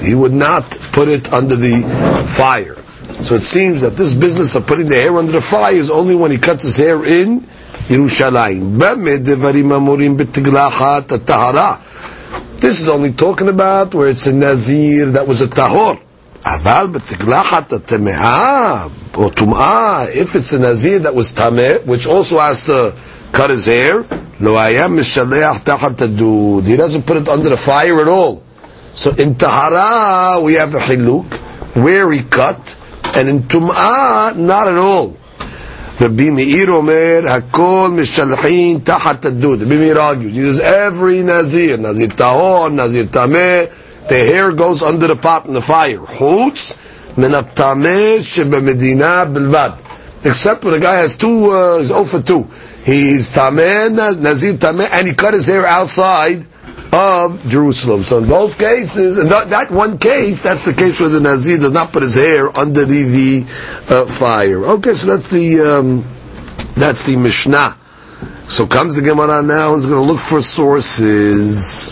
[0.00, 1.82] He would not put it under the
[2.26, 2.76] fire.
[3.22, 6.14] So it seems that this business of putting the hair under the fire is only
[6.14, 7.46] when he cuts his hair in
[7.87, 8.77] Yerushalayim.
[12.59, 15.97] This is only talking about where it's a nazir that was a tahor.
[16.45, 22.65] אבל בתגלחת הטמאה or tum'ah, if it's a nazir that was tameh, which also has
[22.65, 22.93] to
[23.33, 24.05] cut his hair,
[24.39, 26.65] lo ayam mishaleach tachat tadud.
[26.65, 28.41] He doesn't put it under the fire at all.
[28.93, 31.25] So in tahara we have a hiluk
[31.75, 32.77] where he cut,
[33.15, 35.17] and in tum'ah not at all.
[36.00, 39.60] Rabbi Meir Omer, Hakol Mishalchin Tachat Tadud.
[39.60, 45.06] Rabbi Meir argues, he says every Nazir, Nazir Tahor, Nazir Tameh, the hair goes under
[45.06, 45.98] the pot in the fire.
[45.98, 46.76] Chutz
[47.16, 50.26] min tameh shebemedina bilvad.
[50.26, 52.42] Except when a guy has two, uh, he's 0 for 2.
[52.84, 56.44] He's tameh, nazir tameh, and he cut his hair outside
[56.94, 58.04] of Jerusalem.
[58.04, 61.58] So in both cases, in that, that, one case, that's the case where the Nazir
[61.58, 64.64] does not put his hair under the, the uh, fire.
[64.64, 66.04] Okay, so that's the um,
[66.76, 67.76] that's the Mishnah.
[68.46, 71.90] So comes the Gemara now and is going to look for sources.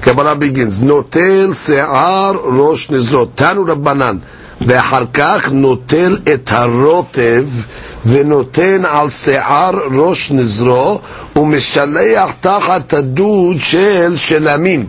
[0.00, 0.80] Gemara begins.
[0.80, 4.39] Notel se'ar rosh nizot Tanu Rabbanan.
[4.61, 7.45] ואחר כך נוטל את הרוטב
[8.05, 10.99] ונותן על שיער ראש נזרו
[11.35, 14.85] ומשלח תחת הדוד של שלמים.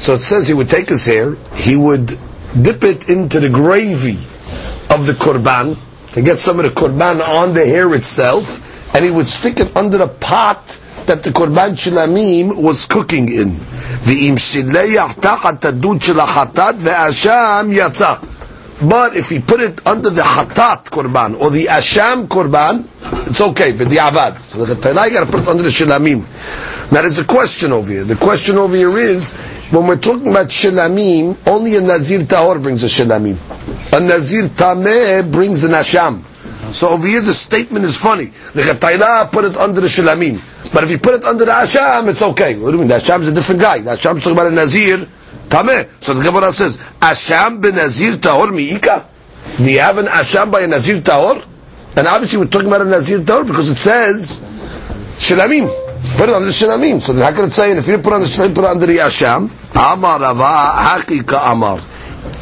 [0.00, 2.18] So it says he would take his hair, he would
[2.60, 4.18] dip it into the gravy
[4.90, 5.76] of the korban,
[6.14, 8.44] to get some of the korban on the hair itself,
[8.94, 10.62] and he would stick it under the pot
[11.06, 13.60] that the korban shilamim was cooking in.
[14.04, 18.12] ואם שילח תחת הדוד של החטאת והאשם יצא.
[18.81, 22.85] But if he put it under the hatat korban or the asham korban,
[23.27, 24.39] it's okay, but the avad.
[24.39, 26.21] So the chetayla, you got to put it under the shilamim.
[26.91, 28.03] Now there's a question over here.
[28.05, 29.33] The question over here is,
[29.71, 33.35] when we're talking about shilamim, only a nazir tahor brings a shilamim.
[33.93, 36.23] A nazir tameh brings an asham.
[36.73, 38.25] So over here the statement is funny.
[38.25, 40.39] The Chetayla put it under the Shilamim.
[40.71, 42.57] But if you put it under the Asham, it's okay.
[42.57, 42.87] What do you mean?
[42.89, 43.79] The Asham is a different guy.
[43.79, 45.07] The Asham is talking about a Nazir
[45.49, 45.89] Tameh.
[46.01, 49.07] So the Gemara says, Asham ben Nazir Tahor mi'ika?
[49.57, 51.45] Do you have an Asham by a Nazir Tahor?
[51.97, 54.41] And obviously we're talking about a Nazir Tahor because it says
[55.17, 55.67] Shilamim.
[56.17, 57.01] Put it under Shilamim.
[57.01, 58.97] So how can it say, if you put under the Shilamim, put it under the
[58.97, 59.49] Asham?
[59.75, 61.79] Amar Rava Hakika Amar.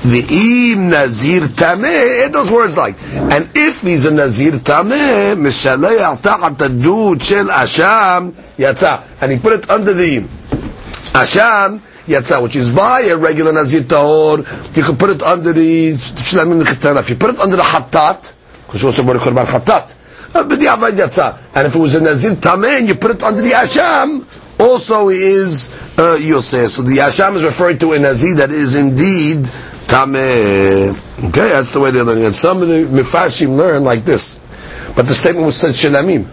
[0.04, 7.22] V'im Nazir Tameh, those words like, and if he's a Nazir Tameh, Mishalei Ta'at Adud
[7.22, 10.20] Shel Asham, Yatza, and he put it under the
[11.14, 14.38] Asham, Yatza, which is by a regular Nazir Tahor,
[14.76, 17.00] you can put it under the Shlamim L'Chetana.
[17.02, 18.34] If you put it under the Hattat,
[18.66, 19.96] because you also put a Korban Hattat,
[20.36, 21.38] uh, B'di'avad Yatza.
[21.56, 24.26] And if it was a Nazir Tameh, and you put it under the Asham,
[24.60, 26.70] also is uh, Yosef.
[26.72, 29.40] So the Asham is referring to a Nazir that is indeed
[29.88, 30.90] Tameh.
[31.30, 32.32] Okay, that's the way they're learning.
[32.32, 34.40] Some of the Mifashim learn like this.
[34.96, 36.28] But the statement was said Shilamim.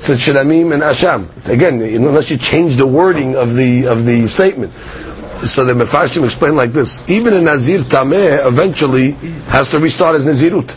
[0.00, 1.48] Said Shilamim and Asham.
[1.48, 4.72] Again, unless you change the wording of the of the statement.
[5.46, 9.12] So the Mefashim explain like this: even a Nazir Tameh eventually
[9.52, 10.76] has to restart his Nazirut.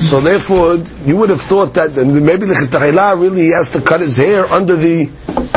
[0.00, 4.16] So therefore, you would have thought that maybe the Chetayla really has to cut his
[4.16, 5.06] hair under the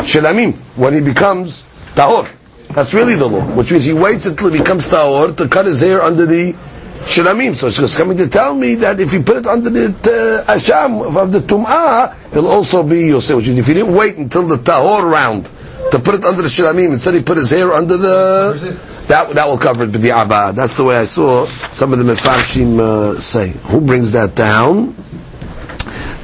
[0.04, 2.28] Shilamim when he becomes Tahor.
[2.68, 5.80] That's really the law, which means he waits until he becomes Tahor to cut his
[5.80, 7.54] hair under the Shilamim.
[7.56, 11.32] So it's coming to tell me that if you put it under the Asham of
[11.32, 13.36] the Tum'ah, it'll also be Yosef.
[13.36, 15.50] Which is if he didn't wait until the Tahor round
[15.94, 18.76] to put it under the Shilamim, instead he put his hair under the...
[19.06, 20.52] That, that will cover it, but the Abba.
[20.52, 23.50] That's the way I saw some of the Mefarshim uh, say.
[23.50, 24.96] Who brings that down?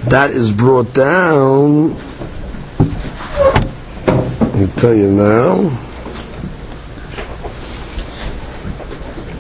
[0.09, 1.97] That is brought down...
[4.59, 5.57] I'll tell you now.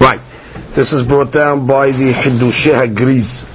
[0.00, 0.20] Right.
[0.72, 3.48] This is brought down by the Hidusheh Hagriz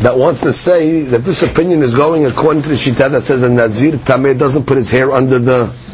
[0.00, 3.42] that wants to say that this opinion is going according to the Shita that says
[3.44, 5.85] a Nazir Tameh doesn't put his hair under the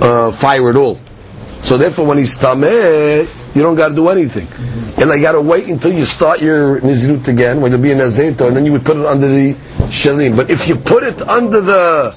[0.00, 0.98] uh, fire at all.
[1.62, 4.46] So therefore when he's Tameh, you don't got to do anything.
[5.00, 7.96] And I got to wait until you start your Nizrut again, when you'll be a
[7.96, 9.54] Nazirto, and then you would put it under the
[9.88, 10.36] Shalim.
[10.36, 12.16] But if you put it under the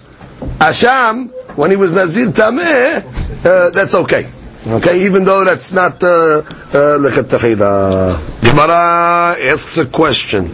[0.59, 3.03] Asham, when he was Nazir Tameh,
[3.45, 4.29] uh, that's okay.
[4.65, 7.59] Okay, even though that's not lechatachila.
[7.61, 10.45] Uh, Gemara asks a question.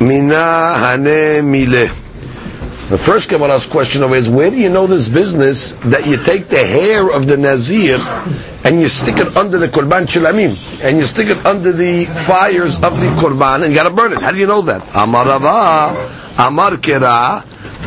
[0.00, 2.05] Mina hane mile.
[2.88, 6.46] The first Gemara's question over is, where do you know this business that you take
[6.46, 7.98] the hair of the Nazir
[8.64, 12.76] and you stick it under the Korban Shilamim, and you stick it under the fires
[12.76, 14.22] of the Korban and you gotta burn it?
[14.22, 14.86] How do you know that?
[14.94, 17.42] Amar Rava, Amar Kera,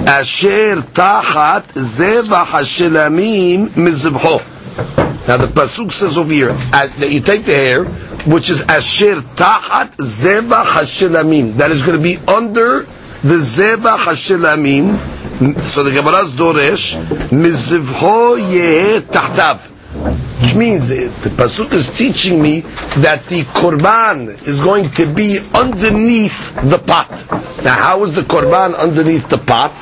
[0.06, 4.60] Asher Tachat Zevach HaShilamim Mizibho.
[5.30, 9.16] Now the pasuk says over here uh, that you take the hair, which is asher
[9.16, 11.54] tachat zeva hashilamim.
[11.54, 12.86] That is going to be under
[13.22, 14.98] the zeva hashilamim.
[15.62, 16.96] So the Gemara's doresh
[17.30, 19.76] mizivho yeh tahtav.
[20.42, 22.62] Which means the pasuk is teaching me
[23.02, 27.10] that the korban is going to be underneath the pot.
[27.64, 29.74] Now, how is the korban underneath the pot?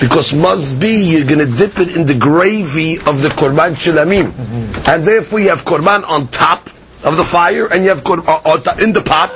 [0.00, 4.30] because must be you're going to dip it in the gravy of the korban shilamim,
[4.30, 4.90] mm-hmm.
[4.90, 6.68] and therefore you have korban on top
[7.04, 9.30] of the fire, and you have korban uh, in the pot,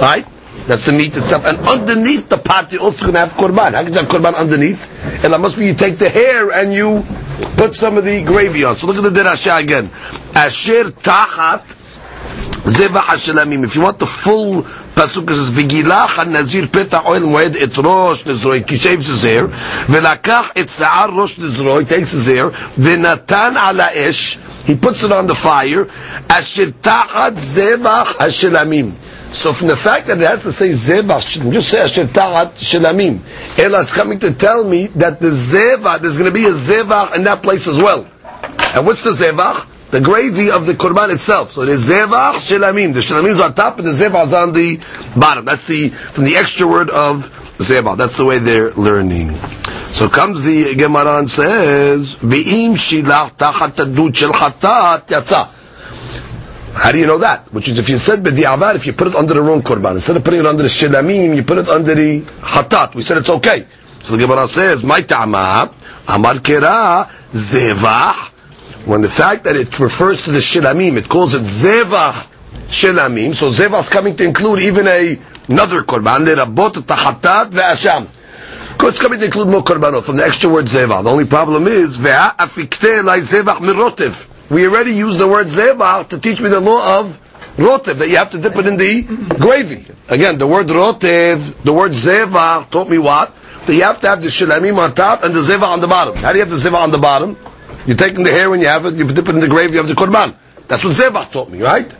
[0.00, 0.26] right?
[0.66, 3.74] That's the meat itself, and underneath the pot you're also going to have korban.
[3.74, 4.88] How can you have korban underneath?
[5.22, 7.04] And that must be you take the hair and you
[7.56, 8.74] put some of the gravy on.
[8.74, 9.90] So look at the derasha again.
[10.34, 11.84] Asher tachat
[12.64, 13.64] Hashalamim.
[13.64, 18.24] If you want the full pasuk, it says, "V'gilach ha-nazir peta Ohel Moed et rosh
[18.24, 19.48] nizroi." He shaves his hair.
[19.48, 21.86] V'lakach et sa'ar rosh nizroi.
[21.86, 22.50] Takes his hair.
[22.50, 24.38] V'natan ala esh.
[24.64, 25.86] He puts it on the fire.
[26.30, 28.92] Asher ta'ad zebah hashalamim.
[29.34, 33.18] So from the fact that it has to say zebah, just say asher ta'at shilamim.
[33.58, 37.16] Ela is coming to tell me that the zebah, there's going to be a zebah
[37.16, 38.06] in that place as well.
[38.74, 39.72] And what's the zebah?
[39.94, 41.52] the gravy of the korban itself.
[41.52, 42.94] So the zevach shelamim.
[42.94, 44.80] The shelamim is on top, and the zevach is on the
[45.16, 45.44] bottom.
[45.44, 47.96] That's the from the extra word of zevach.
[47.96, 49.34] That's the way they're learning.
[49.94, 55.63] So comes the Gemara and says, "Ve'im shilach tachat adut shel chatat yatsa."
[56.74, 57.52] How do you know that?
[57.52, 60.16] Which is if you said b'di'avad, if you put it under the wrong korban, instead
[60.16, 62.94] of putting it under the shelamim, you put it under the hatat.
[62.94, 63.66] We said it's okay.
[64.00, 65.70] So the Gemara says, "My ta'ama
[66.08, 68.32] amar kera zevach."
[68.86, 72.12] when the fact that it refers to the shilamim, it calls it zeva
[72.68, 75.18] shilamim, so zeva is coming to include even a
[75.48, 78.08] another korban, lerabot tahatat ve'asham.
[78.86, 81.02] It's coming to include more korbanot from the extra word zeva.
[81.02, 84.33] The only problem is ve'afikte like zevach mirotev.
[84.54, 87.18] We already used the word zeva to teach me the law of
[87.56, 89.02] rotev, that you have to dip it in the
[89.40, 89.84] gravy.
[90.08, 93.34] Again, the word rotev, the word zeva taught me what?
[93.66, 96.14] That you have to have the shilamim on top and the zeva on the bottom.
[96.18, 97.36] How do you have the zeva on the bottom?
[97.84, 99.88] You're taking the hair when you have it, you dip it in the gravy of
[99.88, 100.36] the korban.
[100.68, 101.92] That's what zeva taught me, right?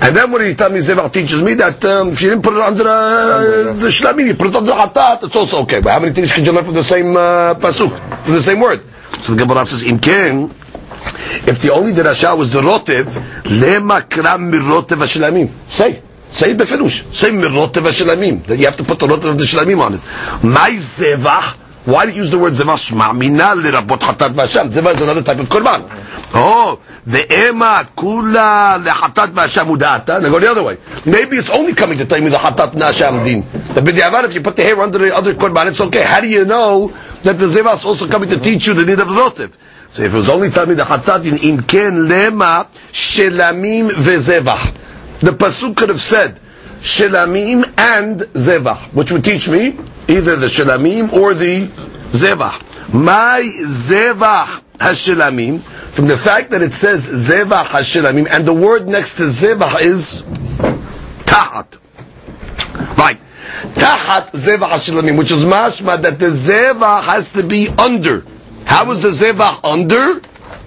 [0.00, 0.78] And then do you tell me?
[0.78, 4.34] Zevach teaches me that um, if you didn't put it under uh, the shlamim, you
[4.34, 5.82] put it under the hatat, it's also okay.
[5.82, 7.92] But how many things can you learn from the same uh, pasuk,
[8.24, 8.80] from the same word?
[9.20, 9.98] So the Gemara says, "Im
[11.46, 13.04] if the only derasha was the rotev,
[13.44, 17.12] lema kram mirotev hashlamim." Say, say befirush.
[17.14, 18.44] Say mirotev hashlamim.
[18.46, 20.00] That you have to put the rotev of the shlamim on it.
[20.44, 21.56] My zevach.
[21.84, 22.92] Why do you use the word zevach?
[22.92, 24.70] Shma mina lirabot hatat v'asham.
[24.70, 25.88] Zevach is another type of korban.
[26.34, 30.20] Oh, the ema kula lehatat v'asham udata.
[30.20, 30.76] Now go the other way.
[31.06, 33.40] Maybe it's only coming to tell me the hatat v'asham din.
[33.72, 36.02] The b'diavad, if you put the hair under the other korban, it's okay.
[36.02, 36.88] How do you know
[37.22, 39.56] that the zevach is also coming to teach you the need of the rotev?
[39.90, 45.20] So if it was only hatat din, im ken lema shelamim ve'zevach.
[45.20, 46.38] The pasuk could have said
[46.80, 49.78] shelamim and zevach, which would teach me
[50.08, 52.94] either the shelamim or the zevach.
[52.94, 59.16] My zevach hashelamim, from the fact that it says zevach hashelamim, and the word next
[59.16, 60.22] to zevach is
[61.24, 61.78] tahat.
[62.96, 63.18] Right.
[63.74, 68.24] Tahat zevach hashelamim, which is mashma that the zevach has to be under.
[68.68, 70.20] How is the zevach under?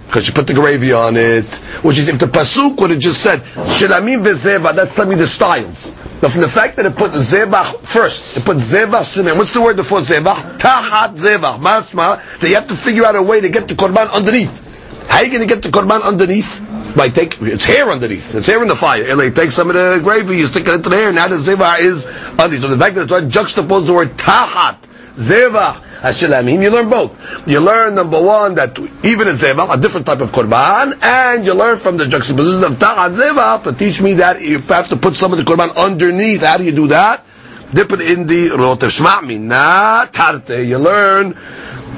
[0.06, 1.46] Because you put the gravy on it.
[1.82, 5.28] Which is, if the pasuk would have just said, Shilamim ve'zeva, that's telling me the
[5.28, 5.92] styles.
[6.20, 9.38] But from the fact that it put zebach first, it put zebach shilamim.
[9.38, 10.58] What's the word before zebach?
[10.58, 11.60] Tahat zebach.
[11.60, 15.06] Mashma, that you have to figure out a way to get the korban underneath.
[15.08, 16.60] How are you going to get the korban underneath?
[16.96, 18.34] By take, it's hair underneath.
[18.34, 19.04] It's hair in the fire.
[19.08, 21.36] And they take some of the gravy, you stick it into the hair, now the
[21.36, 22.06] zebach is
[22.38, 22.62] underneath.
[22.62, 24.76] So the fact that it's juxtaposed the word tahat,
[25.14, 27.46] zebach, Hashelamim, you learn both.
[27.46, 31.54] You learn number one that even a zevach, a different type of korban, and you
[31.54, 35.16] learn from the juxtaposition of ta'at zevach to teach me that you have to put
[35.16, 36.42] some of the korban underneath.
[36.42, 37.24] How do you do that?
[37.72, 40.66] Dip it in the rotev shma'mi, not tarte.
[40.66, 41.34] You learn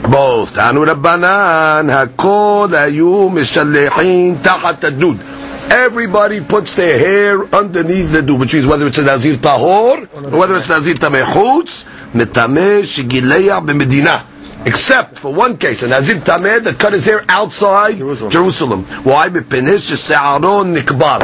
[0.03, 0.55] both.
[0.55, 5.44] Tanu Rabbanan, hakol ayu mishallechin ta'at adud.
[5.71, 10.39] Everybody puts their hair underneath the do, which means whether it's a Nazir Tahor or
[10.39, 14.67] whether it's Nazir Tameh Chutz, Metameh Shigileya B'Medina.
[14.67, 18.85] Except for one case, a Nazir Tameh that cut his hair outside Jerusalem.
[19.05, 19.29] Why?
[19.29, 21.21] B'Penish Sa'aron Nikbar.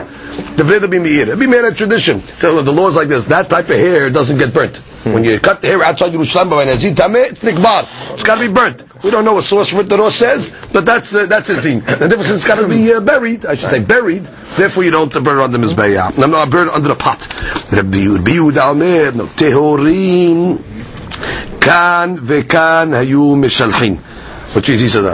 [0.57, 1.23] The Vreda B'Meir.
[1.23, 2.21] It'd be made a tradition.
[2.21, 3.27] So the law is like this.
[3.27, 4.77] That type of hair doesn't get burnt.
[5.05, 7.87] When you cut the hair outside Jerusalem by Nazir Tameh, it's Nikbar.
[8.13, 8.85] It's got to be burnt.
[9.03, 11.61] We don't know what source for it the law says, but that's uh, that's his
[11.61, 11.81] thing.
[11.81, 13.47] The difference is it's got to be uh, buried.
[13.47, 14.25] I should say buried.
[14.57, 16.19] Therefore, you don't burn on the mizbeah.
[16.19, 17.27] No, no, burn under the pot.
[17.73, 20.61] Rabbi Yehuda Omer, no tehorim
[21.61, 23.99] kan vekan hayu mishalchin.
[24.55, 25.05] Which is he said.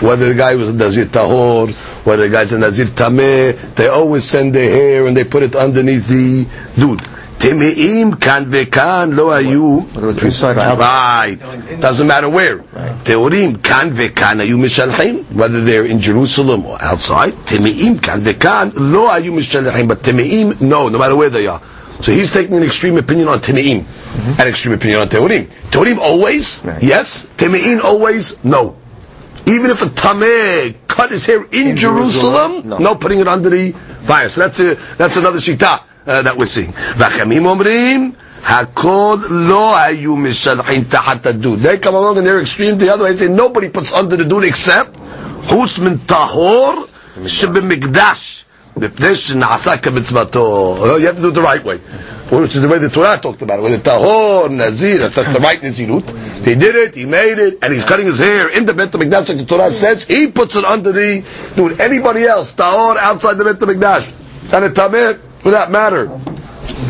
[0.00, 1.72] Whether the guy was a Nazir Tahor,
[2.04, 5.56] whether the guy's a Nazir Tameh, they always send their hair and they put it
[5.56, 6.46] underneath the
[6.78, 7.00] dude.
[7.39, 11.41] טמאים כאן וכאן לא היו, right,
[11.81, 17.97] doesn't matter where, טהורים כאן וכאן היו משלחים, whether they're in Jerusalem or outside, טמאים
[17.97, 21.59] כאן וכאן לא היו משלחים, but טמאים, no, no matter where they are.
[22.01, 23.83] So he's taking an extreme opinion on טמאים,
[24.37, 25.43] an extreme opinion on טהורים.
[25.69, 28.75] טהורים always, yes, טמאים always, no.
[29.47, 32.95] Even if a tameh cut his hair in, Jerusalem, no.
[32.95, 33.71] putting it under the
[34.03, 34.29] fire.
[34.29, 36.73] So that's a, that's another shita uh, that we're seeing.
[36.97, 38.11] והחמים אומרים,
[38.45, 41.59] הכל לא היו משלחים תחת הדוד.
[41.61, 43.13] They come along and they're extreme the other way.
[43.13, 44.99] They say nobody puts under the dud except
[45.43, 46.85] חוץ מן טהור
[47.27, 48.45] שבמקדש.
[48.77, 50.77] מפני שנעשה כמצוותו.
[50.99, 51.79] You have to do it the right way.
[52.31, 53.63] Which is the way the Torah talked about it.
[53.63, 56.07] With the tahor, nazir, that's the right nazirut.
[56.45, 59.29] He did it, he made it, and he's cutting his hair in the Bet HaMikdash
[59.29, 60.05] like the Torah says.
[60.05, 61.25] He puts it under the,
[61.55, 64.53] dude, anybody else, tahor outside the Bet HaMikdash.
[64.53, 66.10] And a tamir, for that matter,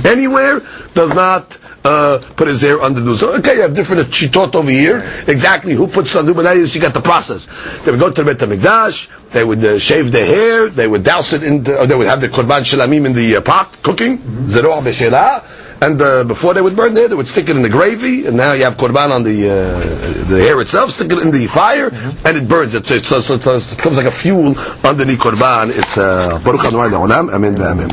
[0.07, 0.61] anywhere,
[0.95, 4.71] does not uh, put his hair under the So okay, you have different chitot over
[4.71, 4.99] here.
[5.27, 7.47] Exactly who puts on but that is you got the process.
[7.83, 11.03] They would go to the Bet HaMikdash, they would uh, shave their hair, they would
[11.03, 13.77] douse it in the, or they would have the korban shalamim in the uh, pot
[13.83, 15.45] cooking, zeroah b'shelah,
[15.83, 18.37] and uh, before they would burn there, they would stick it in the gravy, and
[18.37, 21.89] now you have korban on the uh, the hair itself, stick it in the fire,
[22.25, 22.75] and it burns.
[22.75, 25.69] It's, it's, it's, it's, it becomes like a fuel underneath korban.
[25.69, 27.91] It's uh, Baruch Adonai Le'olam, Amen, Amen.